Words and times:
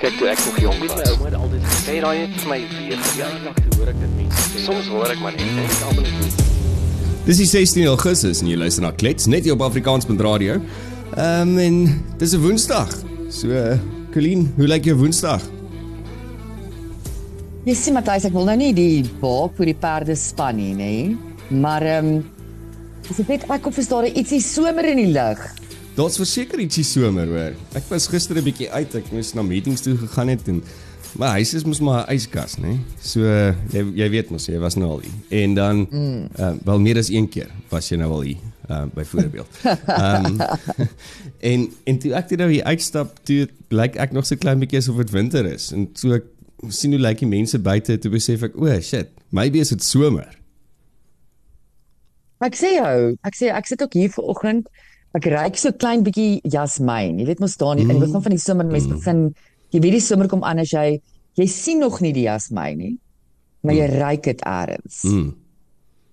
Kyk 0.00 0.14
toe 0.16 0.28
ek 0.32 0.38
nog 0.46 0.60
jonk 0.60 0.78
was. 0.80 0.94
My 0.96 1.08
ouma 1.12 1.26
het 1.28 1.34
altyd 1.36 1.64
gesê 1.68 1.94
daai 2.00 2.18
het 2.22 2.36
vir 2.40 2.48
my 2.48 2.60
weer 2.72 3.00
verjaardag 3.04 3.58
toe 3.60 3.74
hoor 3.76 3.90
ek 3.92 3.98
dit 4.00 4.14
mense 4.16 4.44
sê. 4.46 4.62
Soms 4.64 4.86
hoor 4.88 5.12
ek 5.12 5.20
maar 5.20 5.34
net 5.36 5.50
en 5.50 5.58
ek 5.66 5.82
almal 5.90 6.06
net. 6.08 6.38
Dis 7.26 7.42
die 7.42 7.48
16 7.50 7.90
Augustus 7.90 8.40
en 8.40 8.48
jy 8.48 8.56
luister 8.56 8.86
na 8.86 8.94
Klets 8.96 9.28
net 9.28 9.44
hier 9.44 9.58
op 9.58 9.66
Afrikaans.radio. 9.68 10.56
radio. 10.56 10.88
Ehm 11.10 11.52
um, 11.52 11.58
en 11.58 11.76
dis 12.16 12.32
'n 12.32 12.40
Woensdag. 12.40 12.96
So, 13.28 13.48
Colleen, 14.12 14.52
hoe 14.56 14.66
lyk 14.66 14.84
jou 14.84 14.96
Woensdag? 14.96 15.42
Jy 17.64 17.74
sien 17.74 17.94
Matthys, 17.94 18.24
ek 18.24 18.32
wil 18.32 18.44
nou 18.44 18.56
nie 18.56 18.72
die 18.72 19.04
baak 19.20 19.52
vir 19.56 19.66
die 19.66 19.74
perde 19.74 20.16
span 20.16 20.56
nie, 20.56 20.74
nê? 20.74 21.16
Maar 21.50 21.82
ehm 21.82 22.06
um, 22.06 22.24
dis 23.08 23.26
net 23.28 23.44
ek 23.50 23.62
kom 23.62 23.72
verstaan 23.72 24.08
ietsie 24.14 24.40
somer 24.40 24.84
in 24.84 24.96
die 24.96 25.12
lug. 25.12 25.59
Daar's 26.00 26.16
verseker 26.16 26.60
ietsie 26.62 26.84
somer 26.86 27.28
hoor. 27.28 27.56
Ek 27.76 27.84
was 27.92 28.06
gister 28.08 28.38
'n 28.38 28.44
bietjie 28.46 28.70
uit. 28.72 28.94
Ek 28.96 29.10
moes 29.12 29.34
na 29.36 29.42
meetings 29.44 29.82
toe 29.84 29.98
gegaan 30.00 30.28
het 30.32 30.48
en 30.48 30.62
my 31.20 31.28
huis 31.36 31.52
is 31.54 31.64
mos 31.64 31.80
maar 31.80 32.06
'n 32.08 32.14
yskas, 32.16 32.56
né? 32.56 32.78
So 33.02 33.20
jy 33.20 33.82
jy 34.00 34.08
weet 34.08 34.30
mos 34.30 34.46
jy 34.46 34.56
was 34.58 34.76
nou 34.76 34.88
al 34.88 35.02
hier. 35.04 35.12
En 35.28 35.54
dan 35.54 35.86
mm. 35.90 36.28
uh, 36.38 36.52
wel 36.64 36.80
meer 36.80 36.96
as 36.96 37.10
een 37.10 37.28
keer 37.28 37.50
was 37.68 37.90
jy 37.90 37.98
nou 37.98 38.10
al 38.12 38.22
hier. 38.22 38.40
Uh, 38.70 38.84
byvoorbeeld. 38.94 39.48
Ehm 39.86 40.24
um, 40.24 40.40
en 41.52 41.72
en 41.84 41.98
toe 41.98 42.14
ek 42.14 42.30
nou 42.30 42.50
hier 42.50 42.64
uitstap, 42.64 43.18
toe 43.24 43.48
lyk 43.68 43.96
ek 43.96 44.12
nog 44.12 44.24
so 44.26 44.36
klein 44.36 44.58
bietjie 44.58 44.78
asof 44.78 44.96
dit 44.96 45.10
winter 45.10 45.44
is. 45.44 45.72
En 45.72 45.90
so 45.94 46.14
ek 46.16 46.24
sien 46.68 46.92
hoe 46.96 47.00
lyk 47.00 47.18
die 47.18 47.28
mense 47.28 47.58
buite 47.58 47.98
toe 47.98 48.10
besef 48.10 48.42
ek, 48.42 48.56
o, 48.56 48.64
oh, 48.64 48.80
shit, 48.80 49.08
maybe 49.28 49.58
is 49.58 49.68
dit 49.68 49.82
somer. 49.82 50.32
Ek 52.40 52.56
sê 52.56 52.78
jou, 52.78 53.16
ek 53.20 53.34
sê 53.36 53.52
ek 53.52 53.66
sit 53.66 53.82
ook 53.82 53.92
hier 53.92 54.08
vanoggend 54.08 54.68
Ek 55.18 55.26
ruik 55.26 55.56
so 55.58 55.72
klein 55.74 56.04
bietjie 56.06 56.40
jasmyn. 56.46 57.18
Jy 57.18 57.26
weet 57.26 57.40
mos 57.42 57.56
daar 57.58 57.74
nie, 57.74 57.84
mm. 57.84 57.90
in 57.90 57.98
die 57.98 58.06
begin 58.06 58.22
van 58.22 58.36
die 58.36 58.42
somer 58.42 58.66
mense 58.68 58.88
mm. 58.88 58.98
begin 59.00 59.22
jy 59.74 59.82
weet 59.82 59.96
die 59.98 60.04
somer 60.04 60.30
kom 60.30 60.44
aan 60.46 60.62
as 60.62 60.72
jy 60.74 61.00
jy 61.38 61.46
sien 61.50 61.80
nog 61.82 62.00
nie 62.04 62.12
die 62.14 62.26
jasmyn 62.26 62.78
nie, 62.78 62.94
maar 63.64 63.76
jy 63.76 63.86
mm. 63.88 63.98
ruik 64.02 64.26
dit 64.28 64.44
eers. 64.46 65.02
Mm. 65.06 65.30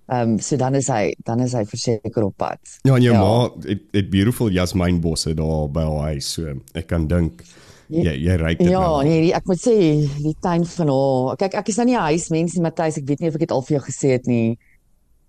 Ehm 0.08 0.34
um, 0.34 0.36
so 0.40 0.56
dan 0.56 0.74
is 0.78 0.88
hy 0.88 1.12
dan 1.28 1.42
is 1.44 1.52
hy 1.52 1.64
verseker 1.68 2.24
op 2.24 2.36
pad. 2.40 2.60
Ja, 2.88 2.94
en 2.96 3.04
jou 3.04 3.12
ja. 3.12 3.20
ma 3.20 3.48
het 3.68 3.82
het 3.92 4.10
beautiful 4.10 4.48
jasmynbosse 4.54 5.34
daar 5.36 5.66
by 5.70 5.84
haar 5.84 6.14
huis. 6.14 6.30
So 6.38 6.54
ek 6.72 6.88
kan 6.88 7.04
dink 7.10 7.44
jy 7.92 8.14
jy 8.16 8.38
ruik 8.40 8.62
dit 8.62 8.70
ja, 8.70 8.80
nou. 8.80 9.02
Ja, 9.02 9.04
nee, 9.04 9.26
die, 9.26 9.34
ek 9.36 9.44
moet 9.50 9.60
sê 9.60 9.76
die 10.24 10.34
tuin 10.40 10.64
van 10.64 10.92
haar. 10.94 11.36
Kyk, 11.42 11.58
ek 11.60 11.68
is 11.68 11.80
nou 11.80 11.86
nie 11.90 11.98
'n 11.98 12.08
huismens 12.08 12.56
nie, 12.56 12.64
Matthys, 12.64 12.98
ek 13.02 13.06
weet 13.08 13.20
nie 13.20 13.28
of 13.28 13.36
ek 13.36 13.44
dit 13.46 13.52
al 13.52 13.62
vir 13.68 13.76
jou 13.76 13.84
gesê 13.84 14.14
het 14.16 14.26
nie. 14.26 14.58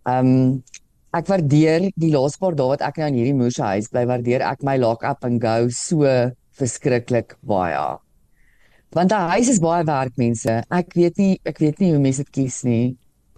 Ehm 0.08 0.32
um, 0.32 0.64
ek 1.16 1.30
waardeer 1.30 1.90
die 1.98 2.12
laaste 2.14 2.40
paar 2.42 2.56
dae 2.58 2.70
wat 2.74 2.84
ek 2.86 3.00
nou 3.02 3.10
in 3.10 3.18
hierdie 3.18 3.38
moeë 3.38 3.72
huis 3.74 3.90
bly, 3.90 4.06
waardeer 4.10 4.46
ek 4.46 4.64
my 4.68 4.78
lock 4.78 5.04
up 5.08 5.26
and 5.26 5.42
go 5.42 5.70
so 5.74 6.06
verskriklik 6.60 7.36
baie. 7.42 7.98
Want 8.94 9.12
daai 9.14 9.38
huis 9.38 9.52
is 9.54 9.62
baie 9.62 9.86
werk 9.86 10.18
mense. 10.18 10.62
Ek 10.70 10.96
weet 10.98 11.22
nie 11.22 11.38
ek 11.50 11.62
weet 11.62 11.82
nie 11.82 11.94
hoe 11.94 12.02
mense 12.02 12.26
dit 12.26 12.34
kies 12.42 12.64
nie. 12.66 12.96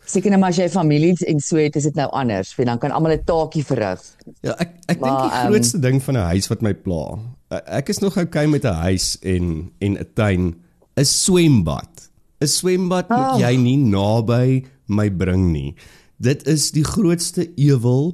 Seker 0.08 0.34
net 0.34 0.42
maar 0.42 0.52
as 0.52 0.60
jy 0.60 0.68
familie 0.74 1.14
en 1.30 1.40
so 1.44 1.60
het, 1.62 1.76
is 1.78 1.86
dit 1.88 1.98
nou 2.00 2.08
anders, 2.18 2.56
want 2.58 2.72
dan 2.72 2.80
kan 2.82 2.92
almal 2.92 3.14
'n 3.14 3.24
taakie 3.24 3.64
verrig. 3.64 4.02
Ja, 4.42 4.56
ek 4.58 4.74
ek 4.90 4.98
dink 5.00 5.20
die 5.22 5.32
um, 5.32 5.48
grootste 5.48 5.80
ding 5.80 6.02
van 6.04 6.18
'n 6.18 6.28
huis 6.34 6.50
wat 6.50 6.62
my 6.62 6.74
pla. 6.74 7.20
Ek 7.68 7.90
is 7.90 8.00
nog 8.00 8.18
okay 8.18 8.48
met 8.48 8.66
'n 8.66 8.74
huis 8.88 9.18
en 9.22 9.72
en 9.80 9.98
'n 9.98 10.08
tuin, 10.16 10.56
'n 10.98 11.06
swembad. 11.06 12.10
'n 12.42 12.48
Swembad 12.48 13.06
oh. 13.12 13.18
moet 13.18 13.42
jy 13.42 13.56
nie 13.56 13.78
naby 13.78 14.66
my 14.88 15.10
bring 15.10 15.52
nie. 15.52 15.76
Dit 16.22 16.46
is 16.48 16.70
die 16.76 16.86
grootste 16.86 17.48
ewel 17.58 18.14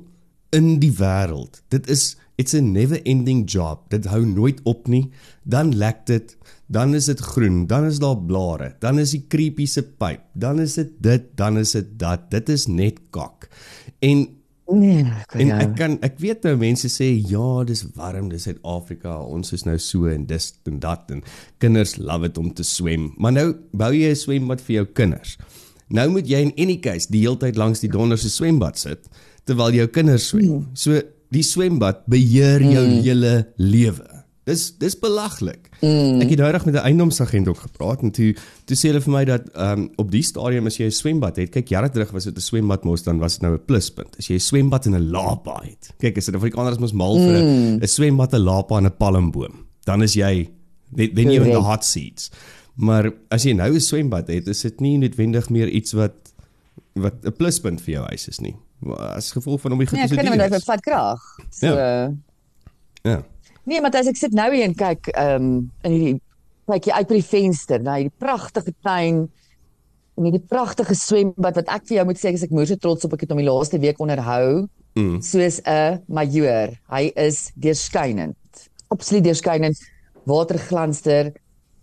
in 0.55 0.77
die 0.80 0.94
wêreld. 0.95 1.59
Dit 1.73 1.89
is 1.91 2.16
it's 2.38 2.53
a 2.53 2.61
never 2.61 3.02
ending 3.03 3.44
job. 3.50 3.89
Dit 3.91 4.08
hou 4.08 4.22
nooit 4.25 4.61
op 4.69 4.88
nie. 4.88 5.09
Dan 5.44 5.73
lek 5.75 6.05
dit, 6.08 6.38
dan 6.72 6.95
is 6.95 7.09
dit 7.11 7.19
groen, 7.19 7.66
dan 7.67 7.89
is 7.89 8.00
daar 8.00 8.17
blare, 8.19 8.73
dan 8.80 9.00
is 9.00 9.16
die 9.16 9.23
creepy 9.28 9.66
se 9.66 9.83
pyp, 9.83 10.23
dan 10.35 10.59
is 10.59 10.78
dit 10.80 10.91
dit, 11.03 11.30
dan 11.39 11.58
is 11.58 11.72
dit 11.75 11.94
dat. 12.00 12.30
Dit 12.31 12.50
is 12.53 12.67
net 12.67 13.00
kak. 13.16 13.50
En 14.03 14.25
nee, 14.72 15.03
en 15.40 15.53
ek 15.56 15.75
kan 15.79 15.96
ek 16.03 16.19
weet 16.23 16.47
nou 16.47 16.57
mense 16.59 16.91
sê 16.91 17.09
ja, 17.16 17.63
dis 17.67 17.85
warm, 17.96 18.31
dis 18.31 18.47
Suid-Afrika, 18.47 19.17
ons 19.23 19.56
is 19.56 19.63
nou 19.67 19.78
so 19.79 20.12
en 20.12 20.28
dis 20.28 20.51
en 20.67 20.81
dat 20.84 21.12
en 21.16 21.23
kinders 21.63 21.97
love 22.00 22.28
dit 22.28 22.44
om 22.44 22.51
te 22.56 22.67
swem. 22.67 23.12
Maar 23.17 23.40
nou 23.40 23.47
bou 23.72 23.94
jy 23.96 24.12
'n 24.12 24.23
swembad 24.23 24.63
vir 24.63 24.81
jou 24.81 24.85
kinders. 24.94 25.38
Nou 25.88 26.09
moet 26.12 26.28
jy 26.28 26.42
in 26.48 26.53
any 26.58 26.78
case 26.84 27.08
die 27.12 27.24
hele 27.24 27.38
tyd 27.38 27.56
langs 27.59 27.80
die 27.80 27.92
donder 27.92 28.20
se 28.20 28.30
swembad 28.30 28.80
sit 28.80 29.08
terwyl 29.48 29.72
jou 29.72 29.88
kinders 29.88 30.28
swem. 30.28 30.59
Mm. 30.59 30.70
So 30.75 31.02
die 31.34 31.44
swembad 31.44 32.06
beheer 32.12 32.64
jou 32.64 32.84
mm. 32.84 33.02
hele 33.06 33.34
lewe. 33.56 34.18
Dis 34.47 34.70
dis 34.80 34.96
belaglik. 35.00 35.66
Mm. 35.81 36.22
Ek 36.24 36.30
het 36.31 36.40
nou 36.40 36.52
reg 36.52 36.66
met 36.66 36.76
'n 36.76 36.86
eiendomsagent 36.88 37.47
ook 37.47 37.59
gepraat 37.68 38.02
en 38.02 38.12
toe 38.12 38.34
toe 38.66 38.78
sê 38.80 38.92
hulle 38.92 39.03
vir 39.03 39.14
my 39.14 39.24
dat 39.26 39.50
ehm 39.53 39.80
um, 39.80 39.90
op 39.97 40.12
die 40.12 40.24
stadium 40.24 40.68
as 40.68 40.78
jy 40.78 40.88
'n 40.88 40.92
swembad 40.92 41.36
het, 41.36 41.52
kyk 41.52 41.68
jare 41.68 41.90
terug 41.90 42.12
was 42.12 42.24
dit 42.24 42.36
'n 42.36 42.42
swembad 42.42 42.84
mos 42.84 43.03
dan 43.03 43.20
was 43.20 43.34
dit 43.34 43.42
nou 43.42 43.53
'n 43.56 43.66
pluspunt. 43.66 44.16
As 44.18 44.28
jy 44.28 44.36
'n 44.36 44.40
swembad 44.40 44.86
in 44.86 44.96
'n 44.96 45.12
lapa 45.12 45.62
het. 45.64 45.94
Kyk, 46.00 46.18
as 46.18 46.26
dit 46.26 46.36
Afrikaners 46.36 46.80
mos 46.80 46.94
mal 46.94 47.18
vir 47.18 47.36
'n 47.36 47.78
mm. 47.80 47.88
swembad, 47.88 48.34
'n 48.34 48.44
lapa 48.44 48.78
en 48.78 48.86
'n 48.86 48.97
palmboom, 48.97 49.66
dan 49.84 50.02
is 50.02 50.14
jy 50.14 50.50
then 50.96 51.31
you're 51.31 51.46
in 51.46 51.52
the 51.52 51.62
hot 51.62 51.84
seats. 51.84 52.31
Maar 52.78 53.10
as 53.34 53.44
jy 53.48 53.56
nou 53.58 53.74
'n 53.74 53.82
swembad 53.82 54.28
het, 54.28 54.48
is 54.48 54.62
dit 54.62 54.80
nie 54.80 54.98
noodwendig 54.98 55.50
meer 55.50 55.70
iets 55.70 55.94
wat 55.98 56.14
wat 56.94 57.26
'n 57.26 57.34
pluspunt 57.34 57.82
vir 57.82 57.94
jou 57.94 58.06
huis 58.06 58.28
is 58.28 58.40
nie. 58.40 58.56
As 58.98 59.32
gevolg 59.32 59.62
van 59.62 59.72
om 59.72 59.80
die 59.80 59.88
goed 59.88 59.98
nee, 59.98 60.08
te 60.08 60.16
doen. 60.16 60.24
Ja, 60.26 60.32
ek 60.32 60.40
kan 60.40 60.50
net 60.52 60.64
vat 60.64 60.82
krag. 60.82 61.22
So 61.50 61.66
Ja. 61.66 62.14
ja. 63.02 63.24
Nee, 63.64 63.82
maar 63.82 63.92
as 63.92 64.08
ek 64.08 64.16
sit 64.16 64.34
nou 64.34 64.54
hier 64.54 64.64
en 64.64 64.76
kyk 64.76 65.08
ehm 65.08 65.44
um, 65.44 65.72
in 65.82 65.92
hierdie 65.92 66.22
kyk 66.68 66.86
jy 66.86 66.94
uit 66.94 67.08
by 67.08 67.14
die 67.14 67.30
venster 67.30 67.82
na 67.82 67.96
hierdie 67.96 68.18
pragtige 68.20 68.74
tuin 68.84 69.30
en 70.18 70.24
hierdie 70.24 70.46
pragtige 70.50 70.96
swembad 70.96 71.56
wat 71.56 71.70
ek 71.70 71.88
vir 71.88 71.98
jou 71.98 72.06
moet 72.06 72.20
sê 72.20 72.34
ek 72.34 72.52
moeë 72.52 72.68
so 72.68 72.76
trots 72.76 73.06
op 73.06 73.14
ek 73.14 73.22
het 73.26 73.34
hom 73.34 73.42
die 73.42 73.50
laaste 73.50 73.80
week 73.80 74.00
onderhou. 74.00 74.68
Mm. 74.96 75.22
Soos 75.22 75.62
'n 75.66 76.04
majoor. 76.08 76.78
Hy 76.90 77.12
is 77.16 77.52
deurskynend. 77.56 78.38
Absoluut 78.90 79.24
deurskynend. 79.24 79.78
Waterglanster. 80.26 81.34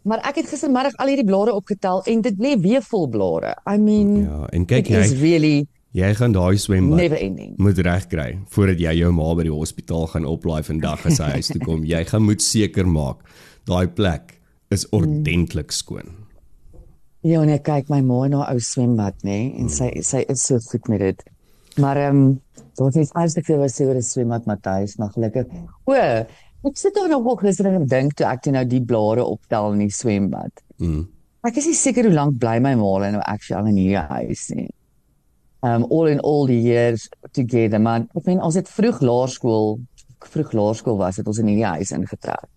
Maar 0.05 0.21
ek 0.29 0.43
het 0.43 0.51
gistermiddag 0.53 0.99
al 1.01 1.13
hierdie 1.13 1.27
blare 1.27 1.55
opgetel 1.57 2.03
en 2.13 2.25
dit 2.25 2.43
lê 2.43 2.53
weer 2.61 2.85
vol 2.85 3.07
blare. 3.09 3.55
I 3.65 3.79
mean 3.81 4.17
Ja, 4.25 4.43
en 4.53 4.67
kyk 4.69 4.91
jy 4.93 5.05
really 5.21 5.55
jy 5.95 6.11
gaan 6.19 6.35
daai 6.35 6.59
swembad. 6.59 7.15
Moet 7.63 7.81
reg 7.87 8.09
kry 8.11 8.29
voordat 8.53 8.83
jy 8.83 8.97
jou 9.01 9.13
ma 9.15 9.31
by 9.39 9.47
die 9.47 9.55
hospitaal 9.55 10.09
gaan 10.13 10.29
oplaai 10.29 10.63
vandag 10.67 11.07
as 11.09 11.23
hy 11.23 11.31
huis 11.39 11.53
toe 11.55 11.63
kom. 11.63 11.87
Jy 11.89 12.03
gaan 12.11 12.27
moet 12.27 12.45
seker 12.45 12.89
maak 12.91 13.23
daai 13.71 13.87
plek 13.89 14.37
is 14.75 14.85
ordentlik 14.93 15.73
skoon. 15.73 16.11
Ja, 17.25 17.41
nee, 17.49 17.61
kyk 17.65 17.89
my 17.89 18.03
ma 18.05 18.27
haar 18.27 18.51
ou 18.53 18.61
swembad, 18.61 19.23
nê, 19.25 19.39
nee, 19.47 19.53
en 19.63 19.71
sy 19.73 19.89
sy 20.05 20.27
is 20.29 20.43
so 20.45 20.61
goed 20.69 20.91
met 20.93 21.01
dit. 21.01 21.23
Maar 21.81 21.97
ehm 21.97 22.19
um, 22.19 22.41
dit 22.77 22.97
is 23.01 23.13
alles 23.15 23.35
te 23.35 23.43
veel 23.47 23.63
wat 23.63 23.73
sy 23.73 23.87
oor 23.87 23.97
die 23.97 24.05
swembad 24.05 24.45
Matthys, 24.51 24.99
maar 24.99 25.15
gelukkig. 25.15 25.49
O, 25.89 25.95
Ek 26.65 26.79
sit 26.81 26.95
daar 26.97 27.11
nog 27.13 27.41
gister 27.43 27.67
en 27.69 27.85
dink 27.87 28.15
toe 28.17 28.27
ek 28.27 28.45
toe 28.45 28.53
nou 28.55 28.65
die 28.65 28.81
blare 28.81 29.25
optel 29.25 29.75
in 29.75 29.85
die 29.85 29.93
swembad. 29.93 30.63
Mm. 30.81 31.05
Ek 31.45 31.59
is 31.61 31.69
nie 31.69 31.77
seker 31.77 32.09
hoe 32.09 32.15
lank 32.15 32.39
bly 32.41 32.57
my 32.65 32.73
ma 32.81 33.11
nou 33.11 33.21
actually 33.21 33.59
al 33.59 33.69
in 33.69 33.77
hierdie 33.77 34.05
huis 34.09 34.49
nie. 34.57 34.71
Um 35.65 35.85
all 35.91 36.09
in 36.09 36.21
all 36.21 36.47
the 36.49 36.57
years 36.57 37.09
together 37.33 37.79
man. 37.79 38.09
Ek 38.17 38.25
meen 38.25 38.41
ons 38.41 38.57
het 38.57 38.69
vroeg 38.69 39.03
laerskool, 39.05 39.79
vroeg 40.25 40.53
laerskool 40.57 40.97
was 40.97 41.21
dit 41.21 41.29
ons 41.29 41.41
in 41.43 41.53
hierdie 41.53 41.69
huis 41.77 41.93
ingetrek. 41.93 42.49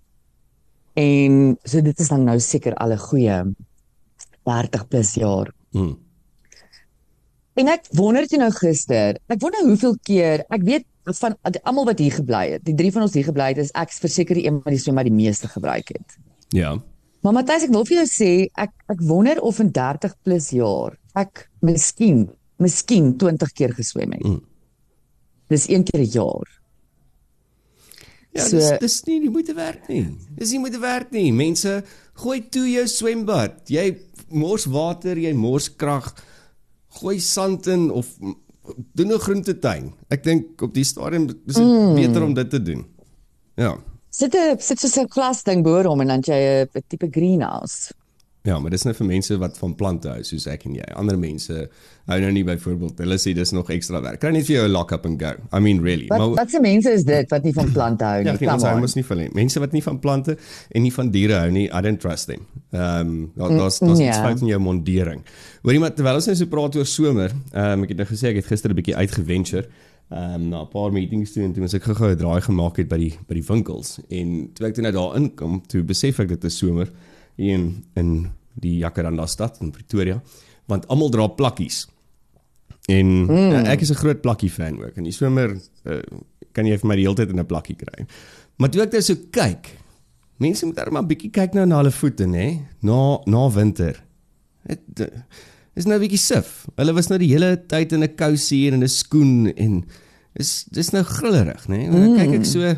En 0.97 1.57
so 1.68 1.84
dit 1.84 2.00
is 2.00 2.09
dan 2.09 2.24
nou 2.24 2.39
seker 2.39 2.75
al 2.79 2.95
'n 2.95 3.06
goeie 3.12 3.38
30 4.47 4.88
plus 4.88 5.13
jaar. 5.16 5.51
Mm. 5.75 5.97
En 7.57 7.68
ek 7.68 7.88
wonder 7.91 8.28
toe 8.28 8.39
nou 8.39 8.51
gister, 8.51 9.18
ek 9.28 9.41
wonder 9.41 9.66
hoeveel 9.66 9.95
keer, 10.06 10.45
ek 10.50 10.63
weet 10.63 10.85
van 11.16 11.35
almal 11.63 11.85
wat 11.85 12.00
hier 12.00 12.12
gebly 12.12 12.51
het. 12.51 12.66
Die 12.66 12.75
drie 12.75 12.91
van 12.91 13.01
ons 13.01 13.13
hier 13.13 13.23
gebly 13.23 13.51
het 13.53 13.57
is 13.57 13.72
ek 13.72 13.91
verseker 13.91 14.35
die 14.35 14.45
een 14.47 14.59
wat 14.63 14.73
die 14.73 14.81
swembad 14.81 15.07
die 15.07 15.16
meeste 15.16 15.47
gebruik 15.47 15.88
het. 15.94 16.18
Ja. 16.56 16.75
Maar 17.22 17.34
Matthys, 17.34 17.63
ek 17.68 17.73
wil 17.73 17.85
vir 17.88 18.01
jou 18.01 18.07
sê 18.09 18.31
ek 18.56 18.74
ek 18.92 19.01
wonder 19.07 19.42
of 19.42 19.59
in 19.59 19.71
30 19.71 20.13
plus 20.24 20.51
jaar 20.56 20.98
ek 21.18 21.48
miskien 21.65 22.27
miskien 22.62 23.18
20 23.18 23.51
keer 23.54 23.74
geswem 23.77 24.13
het. 24.18 24.24
Mm. 24.25 24.42
Dis 25.48 25.68
een 25.69 25.83
keer 25.83 26.01
'n 26.01 26.12
jaar. 26.12 26.48
Ja, 28.33 28.45
so, 28.45 28.57
dis 28.57 28.80
dis 28.80 29.04
nie 29.07 29.19
die 29.21 29.30
moeite 29.30 29.54
werd 29.54 29.88
nie. 29.88 30.18
Dis 30.38 30.51
nie 30.51 30.59
moeite 30.59 30.80
werd 30.80 31.12
nie. 31.12 31.31
Mense, 31.33 31.83
gooi 32.13 32.42
toe 32.50 32.68
jou 32.69 32.88
swembad. 32.88 33.63
Jy 33.69 33.98
mors 34.30 34.65
water, 34.65 35.18
jy 35.18 35.33
mors 35.33 35.69
krag. 35.75 36.13
Gooi 37.00 37.19
sand 37.19 37.68
in 37.68 37.92
of 37.92 38.07
doen 38.94 39.14
'n 39.14 39.19
groentetuin. 39.19 39.94
Ek 40.10 40.24
dink 40.24 40.62
op 40.62 40.74
die 40.74 40.84
stadium 40.84 41.28
is 41.46 41.56
dit 41.56 41.64
mm. 41.64 41.96
beter 41.96 42.24
om 42.24 42.34
dit 42.34 42.50
te 42.50 42.62
doen. 42.62 42.86
Ja. 43.56 43.78
Sit 44.10 44.36
'n 44.36 44.60
sit 44.60 44.80
so 44.80 45.02
'n 45.02 45.08
klas 45.08 45.44
ding 45.44 45.64
bo 45.64 45.81
hom 45.84 46.02
en 46.02 46.08
dan 46.08 46.22
jy 46.22 46.66
'n 46.66 46.84
tipe 46.88 47.08
greenhouse. 47.12 47.94
Ja, 48.47 48.55
maar 48.63 48.71
dis 48.71 48.85
net 48.88 48.95
vir 48.95 49.07
mense 49.09 49.35
wat 49.41 49.57
van 49.59 49.73
plante 49.75 50.07
hou 50.07 50.21
soos 50.23 50.45
ek 50.47 50.61
en 50.69 50.75
jy. 50.77 50.85
Ander 50.95 51.17
mense 51.19 51.55
hou 52.07 52.17
nou 52.23 52.29
nie 52.31 52.44
byvoorbeeld, 52.47 53.01
hulle 53.03 53.17
sê 53.19 53.33
dis 53.35 53.51
nog 53.51 53.67
ekstra 53.75 53.99
werk. 54.05 54.21
Kry 54.21 54.31
net 54.31 54.45
vir 54.47 54.55
jou 54.55 54.67
'n 54.67 54.71
lock 54.71 54.94
up 54.95 55.05
and 55.05 55.19
go. 55.19 55.33
I 55.51 55.59
mean 55.59 55.81
really. 55.83 56.07
Wat, 56.07 56.19
maar 56.19 56.35
wat 56.38 56.49
se 56.51 56.61
mense 56.63 56.89
is 56.94 57.03
dit 57.03 57.29
wat 57.29 57.44
nie 57.44 57.51
van 57.53 57.71
plante 57.73 58.05
hou 58.05 58.23
nie? 58.23 58.38
Ja, 58.39 58.53
ons 58.53 58.63
hou 58.63 58.79
mos 58.79 58.95
nie 58.95 59.03
van 59.05 59.17
nie. 59.17 59.29
Mense 59.33 59.59
wat 59.59 59.71
nie 59.73 59.83
van 59.83 59.99
plante 59.99 60.38
en 60.71 60.81
nie 60.81 60.94
van 60.94 61.11
diere 61.11 61.33
hou 61.41 61.51
nie, 61.51 61.65
I 61.67 61.81
don't 61.81 61.99
trust 61.99 62.27
them. 62.27 62.45
Ehm 62.71 62.99
um, 63.07 63.31
daar 63.35 63.49
daar's 63.49 63.79
daar's 63.79 63.99
iets 63.99 64.15
Ja. 64.17 64.23
fout 64.23 64.41
in 64.41 64.47
jou 64.47 64.59
mondering. 64.59 65.21
Hoorie 65.63 65.79
maar 65.79 65.94
terwyl 65.94 66.15
ons 66.15 66.25
nou 66.25 66.35
so 66.35 66.45
praat 66.45 66.75
oor 66.75 66.85
somer, 66.85 67.31
ehm 67.51 67.71
um, 67.73 67.83
ek 67.83 67.89
het 67.89 67.97
nou 67.97 68.07
gesê 68.07 68.27
ek 68.29 68.35
het 68.35 68.45
gister 68.45 68.69
'n 68.71 68.75
bietjie 68.75 68.95
uitgeventure 68.95 69.67
ehm 70.09 70.33
um, 70.35 70.49
na 70.49 70.61
'n 70.61 70.67
paar 70.69 70.91
meetings 70.94 71.33
toe 71.33 71.44
en 71.44 71.51
toe 71.53 71.61
moes 71.61 71.73
ek 71.73 71.83
gou-gou 71.83 72.11
'n 72.11 72.17
draai 72.17 72.41
gemaak 72.41 72.77
het 72.77 72.88
by 72.88 72.97
die 72.97 73.13
by 73.27 73.33
die 73.33 73.44
winkels 73.47 73.99
en 74.09 74.49
toe 74.53 74.67
ek 74.67 74.73
toe 74.73 74.83
nou 74.83 74.94
daar 74.94 75.15
inkom, 75.17 75.61
toe 75.67 75.83
besef 75.83 76.19
ek 76.19 76.27
dit 76.29 76.44
is 76.45 76.57
somer 76.57 76.88
hier 77.35 77.53
in 77.55 77.83
in 77.95 78.29
die 78.62 78.77
Jacaranda 78.81 79.27
stad 79.30 79.62
in 79.62 79.71
Pretoria, 79.71 80.21
want 80.68 80.88
almal 80.92 81.12
dra 81.13 81.27
plakkies. 81.27 81.86
En 82.88 83.07
mm. 83.25 83.65
ek 83.68 83.83
is 83.83 83.92
'n 83.92 84.00
groot 84.00 84.21
plakkie 84.21 84.51
fan 84.51 84.80
ook. 84.80 84.95
In 84.95 85.04
die 85.04 85.15
somer 85.15 85.51
uh, 85.86 86.01
kan 86.56 86.65
jy 86.65 86.77
vir 86.80 86.88
my 86.88 86.95
die 86.95 87.06
hele 87.06 87.19
tyd 87.19 87.33
in 87.33 87.39
'n 87.39 87.45
plakkie 87.45 87.75
kry. 87.75 88.07
Maar 88.57 88.69
toe 88.69 88.81
ek 88.81 88.95
nou 88.95 89.01
so 89.01 89.15
kyk, 89.31 89.69
mense 90.39 90.65
moet 90.65 90.80
maar 90.92 91.04
'n 91.04 91.12
bietjie 91.12 91.31
kyk 91.31 91.54
nou 91.54 91.65
na 91.65 91.81
hulle 91.81 91.92
voete, 91.92 92.25
nê? 92.25 92.63
Na 92.81 93.19
na 93.25 93.50
winter. 93.50 94.04
Dit 94.68 95.00
uh, 95.00 95.24
is 95.75 95.86
nou 95.86 95.98
'n 95.98 96.04
bietjie 96.06 96.21
sif. 96.21 96.65
Hulle 96.75 96.94
was 96.94 97.09
nou 97.09 97.19
die 97.19 97.31
hele 97.33 97.57
tyd 97.68 97.92
in 97.92 98.04
'n 98.04 98.15
kousie 98.15 98.71
en 98.71 98.83
'n 98.83 98.88
skoen 98.88 99.54
en 99.56 99.83
is 100.36 100.65
dis 100.71 100.92
nou 100.92 101.04
grillerig, 101.04 101.68
nê? 101.68 101.86
En 101.88 101.92
dan 101.92 102.15
kyk 102.18 102.39
ek 102.39 102.45
so 102.45 102.75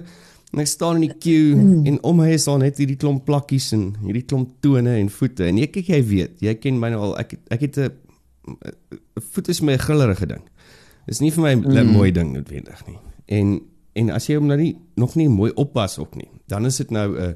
en 0.53 0.61
ek 0.63 0.67
staan 0.67 0.95
in 0.95 1.07
die 1.07 1.17
queue 1.21 1.55
mm. 1.55 1.85
en 1.85 1.97
om 2.09 2.21
my 2.21 2.29
is 2.33 2.47
daar 2.49 2.61
net 2.61 2.79
hierdie 2.81 2.97
klomp 2.97 3.25
plakkies 3.27 3.71
en 3.77 3.91
hierdie 4.03 4.25
klomp 4.25 4.55
tone 4.63 4.95
en 4.97 5.09
voete. 5.13 5.45
En 5.45 5.59
jy 5.61 5.67
kyk 5.69 5.91
jy 5.93 5.99
weet, 6.09 6.39
jy 6.41 6.55
ken 6.57 6.79
my 6.81 6.89
nou 6.93 7.01
al. 7.09 7.17
Ek 7.21 7.35
ek 7.53 7.67
het 7.67 7.77
'n 7.77 7.91
voet 9.33 9.49
is 9.49 9.61
my 9.61 9.73
'n 9.73 9.85
grillerige 9.85 10.25
ding. 10.25 10.41
Dis 11.05 11.21
nie 11.21 11.31
vir 11.31 11.43
my 11.43 11.53
'n 11.53 11.85
mm. 11.85 11.93
mooi 11.93 12.11
ding 12.11 12.33
noodwendig 12.33 12.87
nie. 12.87 12.97
En 13.27 13.61
en 13.93 14.09
as 14.09 14.27
jy 14.27 14.35
hom 14.35 14.47
nou 14.47 14.57
nie 14.57 14.75
nog 14.95 15.15
nie 15.15 15.29
mooi 15.29 15.51
oppas 15.55 15.97
ook 15.99 16.15
nie, 16.15 16.29
dan 16.47 16.65
is 16.65 16.77
dit 16.77 16.89
nou 16.91 17.17
'n 17.17 17.35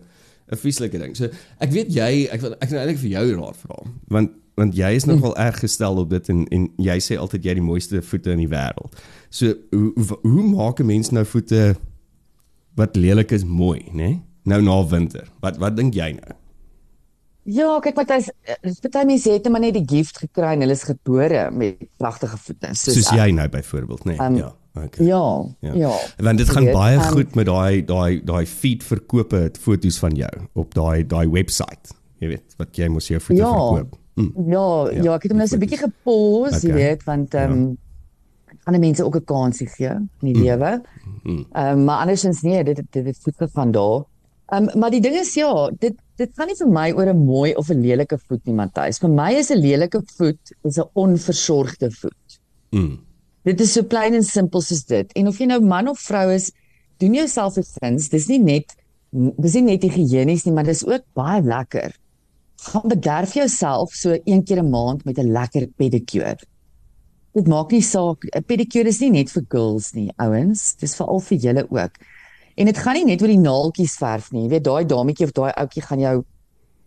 'n 0.51 0.57
vieslike 0.57 0.98
ding. 0.98 1.16
So 1.16 1.30
ek 1.59 1.71
weet 1.71 1.94
jy 1.94 2.27
ek 2.31 2.42
wil 2.42 2.56
ek 2.59 2.69
wil 2.69 2.80
eintlik 2.80 2.98
vir 2.98 3.09
jou 3.09 3.36
raad 3.36 3.57
vra 3.57 3.83
want 4.07 4.31
want 4.56 4.75
jy 4.75 4.92
is 4.94 5.06
nogal 5.06 5.36
erg 5.38 5.59
gestel 5.59 5.98
op 5.98 6.09
dit 6.09 6.30
en 6.30 6.45
en 6.48 6.68
jy 6.77 6.98
sê 7.01 7.18
altyd 7.18 7.44
jy 7.44 7.50
het 7.50 7.57
die 7.57 7.66
mooiste 7.66 8.01
voete 8.01 8.31
in 8.31 8.44
die 8.44 8.50
wêreld. 8.51 9.01
So 9.30 9.54
hoe, 9.71 9.94
hoe 10.21 10.44
maak 10.44 10.80
'n 10.80 10.86
mens 10.86 11.09
nou 11.09 11.25
voete 11.25 11.75
wat 12.75 12.96
lelik 12.96 13.31
is 13.31 13.44
mooi, 13.44 13.84
né? 13.92 13.94
Nee? 13.94 14.22
Nou 14.44 14.62
na 14.62 14.88
winter. 14.88 15.28
Wat 15.40 15.58
wat 15.58 15.78
dink 15.78 15.96
jy 15.96 16.12
nou? 16.18 16.36
Ja, 17.44 17.68
kyk 17.84 17.98
wat 18.00 18.12
hy's 18.16 18.30
party 18.84 19.04
mense 19.08 19.31
het 19.31 19.44
net 19.44 19.52
maar 19.52 19.64
net 19.64 19.75
die 19.75 19.88
gift 19.88 20.20
gekry 20.22 20.54
en 20.56 20.64
hulle 20.64 20.75
is 20.75 20.84
gebore 20.88 21.50
met 21.52 21.81
pragtige 22.00 22.38
voete. 22.40 22.72
Soos, 22.72 23.00
soos 23.00 23.10
jy 23.16 23.31
nou 23.36 23.48
byvoorbeeld, 23.52 24.06
né? 24.08 24.16
Nee? 24.16 24.28
Um, 24.28 24.38
ja. 24.40 24.52
Okay. 24.74 25.06
Ja, 25.06 25.25
ja. 25.62 25.74
ja. 25.74 25.92
Want 26.18 26.38
dit 26.38 26.50
gaan 26.50 26.64
weet, 26.64 26.74
baie 26.74 26.96
um, 26.98 27.04
goed 27.14 27.36
met 27.36 27.46
daai 27.46 27.84
daai 27.86 28.24
daai 28.25 28.46
feed 28.50 28.84
verkope 28.84 29.44
foto's 29.62 30.00
van 30.02 30.16
jou 30.18 30.31
op 30.58 30.74
daai 30.74 31.06
daai 31.08 31.28
webwerf. 31.30 31.94
Jy 32.24 32.31
weet, 32.31 32.56
wat 32.58 32.80
jy 32.80 32.88
mos 32.90 33.12
jou 33.12 33.19
voete 33.22 33.42
Ja. 33.42 33.52
verkoop. 33.52 34.00
Hm. 34.16 34.50
Ja, 34.50 34.66
ja, 34.94 35.04
ja, 35.04 35.14
ek 35.18 35.28
het 35.28 35.31
hom 35.34 35.42
nou 35.42 35.48
so 35.50 35.58
'n 35.58 35.62
bietjie 35.62 35.81
gepause, 35.81 36.58
okay. 36.58 36.69
jy 36.69 36.74
weet, 36.74 37.04
want 37.04 37.34
ehm 37.34 37.52
um, 37.52 37.58
gaan 37.58 37.78
die 38.71 38.80
mense 38.80 39.04
ook 39.04 39.15
'n 39.15 39.25
kansie 39.25 39.68
gee 39.68 39.89
in 39.89 40.10
die 40.21 40.36
lewe. 40.36 40.81
Ehm 41.24 41.45
um, 41.54 41.83
maar 41.83 42.00
andersins 42.00 42.42
nee, 42.42 42.63
dit 42.63 42.81
dit 42.92 43.06
het 43.06 43.18
goed 43.24 43.36
gegaan 43.38 43.71
daar. 43.71 44.06
Ehm 44.48 44.69
um, 44.69 44.80
maar 44.80 44.92
die 44.92 45.01
ding 45.01 45.15
is 45.15 45.33
ja, 45.33 45.69
dit 45.80 45.95
dit 46.15 46.30
gaan 46.36 46.48
nie 46.48 46.56
vir 46.56 46.68
my 46.68 46.92
oor 46.92 47.10
'n 47.13 47.25
mooi 47.25 47.54
of 47.56 47.69
'n 47.69 47.81
lelike 47.81 48.18
voet 48.27 48.45
nie, 48.45 48.54
Matthys. 48.54 49.00
Vir 49.00 49.10
my 49.10 49.31
is 49.33 49.51
'n 49.51 49.60
lelike 49.60 50.01
voet 50.18 50.56
is 50.63 50.77
'n 50.77 50.89
onversorgde 50.94 51.92
voet. 51.92 52.39
Mm. 52.71 53.00
Dit 53.44 53.62
is 53.62 53.74
so 53.74 53.83
klein 53.83 54.13
en 54.13 54.24
simpel 54.24 54.62
soos 54.62 54.86
dit. 54.86 55.12
En 55.13 55.27
of 55.27 55.38
jy 55.38 55.45
nou 55.45 55.59
man 55.62 55.88
of 55.88 56.00
vrou 56.00 56.31
is, 56.31 56.51
doen 56.98 57.13
jouself 57.13 57.57
'n 57.57 57.63
guns. 57.81 58.09
Dis 58.09 58.27
nie 58.27 58.39
net 58.39 58.75
dis 59.13 59.54
nie 59.54 59.62
net 59.62 59.83
higiënies 59.83 60.45
nie, 60.45 60.54
maar 60.54 60.63
dis 60.63 60.86
ook 60.86 61.04
baie 61.13 61.42
lekker. 61.42 61.94
Gaan 62.63 62.88
bederf 62.88 63.33
jouself 63.33 63.92
so 63.94 64.18
een 64.24 64.44
keer 64.44 64.63
'n 64.63 64.69
maand 64.69 65.06
met 65.06 65.18
'n 65.18 65.31
lekker 65.31 65.68
pedicure. 65.77 66.38
Dit 67.33 67.47
maak 67.47 67.71
nie 67.71 67.81
saak. 67.81 68.25
'n 68.35 68.44
Pedicure 68.44 68.88
is 68.88 69.00
nie 69.01 69.09
net 69.12 69.30
vir 69.31 69.44
girls 69.50 69.94
nie, 69.94 70.12
ouens. 70.18 70.75
Dis 70.80 70.95
veral 70.95 71.19
vir 71.19 71.38
julle 71.38 71.65
ook. 71.69 71.91
En 72.56 72.65
dit 72.65 72.77
gaan 72.77 72.94
nie 72.94 73.06
net 73.06 73.21
oor 73.21 73.27
die 73.27 73.38
naaltjies 73.41 73.97
verf 73.97 74.31
nie. 74.31 74.44
Jy 74.44 74.50
weet 74.50 74.63
daai 74.63 74.85
dametjie 74.85 75.25
of 75.25 75.31
daai 75.33 75.51
ouetjie 75.57 75.81
gaan 75.81 76.00
jou 76.00 76.24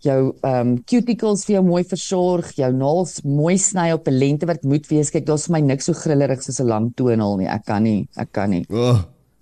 jou 0.04 0.34
ehm 0.44 0.60
um, 0.68 0.84
cuticles 0.84 1.44
vir 1.46 1.54
jou 1.56 1.62
mooi 1.64 1.82
versorg, 1.84 2.52
jou 2.54 2.72
naels 2.72 3.22
mooi 3.24 3.56
sny 3.58 3.92
op 3.92 4.06
'n 4.08 4.12
lengte 4.18 4.46
wat 4.46 4.62
moet 4.62 4.86
wees. 4.88 5.10
Kyk, 5.10 5.26
daar's 5.26 5.46
vir 5.46 5.52
my 5.52 5.60
niks 5.60 5.84
so 5.86 5.92
grillerig 5.92 6.42
soos 6.42 6.60
'n 6.60 6.66
lang 6.68 6.92
toenail 6.94 7.36
nie. 7.38 7.46
Ek 7.48 7.64
kan 7.64 7.82
nie, 7.82 8.08
ek 8.16 8.32
kan 8.32 8.50
nie. 8.50 8.64
Oh, 8.70 8.98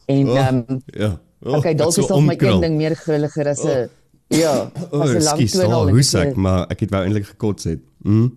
En 0.06 0.28
oh, 0.28 0.36
ehm 0.38 0.64
um, 0.68 0.82
ja. 0.86 1.18
Oh, 1.44 1.56
okay, 1.58 1.74
dalk 1.74 1.96
is 1.98 2.06
so 2.06 2.20
my 2.20 2.36
een 2.38 2.60
ding 2.60 2.76
meer 2.76 2.94
grilliger 2.96 3.48
as 3.48 3.64
'n 3.64 3.88
ja, 4.30 4.70
Oh, 4.90 5.02
as 5.02 5.10
'n 5.10 5.22
lang 5.22 5.40
ekskuus, 5.40 5.52
toenail. 5.52 5.80
oh, 5.82 5.88
en 5.88 5.94
hoe 5.94 6.02
sê 6.02 6.18
ek, 6.28 6.36
maar 6.36 6.66
ek 6.70 6.80
het 6.80 6.90
wou 6.90 7.04
eintlik 7.04 7.26
gekots 7.26 7.64
het. 7.64 7.80
Mm. 8.04 8.32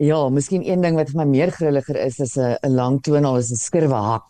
Ja, 0.00 0.18
miskien 0.32 0.62
een 0.64 0.80
ding 0.80 0.96
wat 0.96 1.10
vir 1.12 1.18
my 1.20 1.26
meer 1.28 1.50
grilliger 1.52 1.96
is 2.00 2.20
is 2.24 2.36
'n 2.38 2.56
'n 2.64 2.74
lang 2.74 3.00
toenail 3.02 3.36
is 3.36 3.50
'n 3.52 3.56
skurwe 3.56 4.00
hak. 4.00 4.24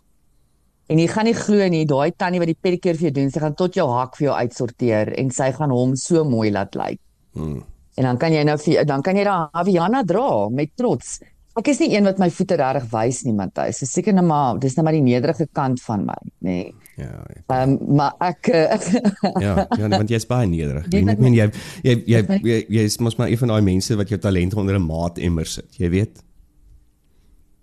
En 0.88 0.98
jy 0.98 1.06
gaan 1.06 1.24
nie 1.24 1.34
glo 1.34 1.68
nie, 1.68 1.86
daai 1.86 2.10
tannie 2.16 2.40
wat 2.40 2.48
die 2.48 2.58
pedicure 2.60 2.96
vir 2.98 3.10
jou 3.10 3.12
doen, 3.12 3.30
sy 3.30 3.38
gaan 3.38 3.54
tot 3.54 3.74
jou 3.74 3.86
hak 3.88 4.16
vir 4.16 4.26
jou 4.26 4.34
uitsorteer 4.34 5.14
en 5.18 5.30
sy 5.30 5.52
gaan 5.52 5.70
hom 5.70 5.94
so 5.96 6.24
mooi 6.24 6.50
laat 6.50 6.74
lyk. 6.74 6.98
Mm. 7.34 7.62
En 7.96 8.04
dan 8.04 8.18
kan 8.18 8.32
jy 8.32 8.42
nou 8.42 8.56
vir 8.58 8.84
dan 8.84 9.02
kan 9.02 9.16
jy 9.16 9.24
daai 9.24 9.48
Haviana 9.52 10.02
dra 10.02 10.48
met 10.48 10.70
trots. 10.76 11.20
Ek 11.56 11.68
is 11.68 11.78
nie 11.78 11.94
een 11.94 12.04
wat 12.04 12.18
my 12.18 12.30
voete 12.30 12.56
regtig 12.56 12.90
wys 12.90 13.24
nie, 13.24 13.32
Matthys. 13.32 13.78
Dis 13.78 13.92
seker 13.92 14.12
net 14.12 14.24
maar 14.24 14.58
dis 14.58 14.76
net 14.76 14.84
maar 14.84 14.92
die 14.92 15.02
nederige 15.02 15.46
kant 15.52 15.80
van 15.80 16.06
my, 16.06 16.18
nê. 16.40 16.50
Nee. 16.50 16.74
Ja. 17.00 17.24
ja. 17.34 17.42
Ehm 17.46 17.70
um, 17.70 17.96
maar 17.96 18.14
ek 18.18 18.48
eh, 18.52 18.80
Ja, 19.46 19.66
ja, 19.78 19.88
want 19.88 20.10
jy's 20.12 20.26
baie 20.28 20.48
nederig. 20.48 20.88
Dit 20.92 21.08
Ek 21.08 21.22
meen 21.22 21.36
jy 21.36 21.46
jy 21.86 21.96
jy 22.06 22.24
jy 22.44 22.58
jy's 22.80 22.98
mos 23.00 23.16
maar 23.18 23.30
een 23.32 23.40
van 23.40 23.54
daai 23.54 23.64
mense 23.70 23.96
wat 23.96 24.12
jou 24.12 24.18
talent 24.20 24.56
onder 24.60 24.78
'n 24.78 24.86
maat 24.86 25.18
emmer 25.18 25.46
sit, 25.46 25.68
jy 25.80 25.90
weet. 25.90 26.22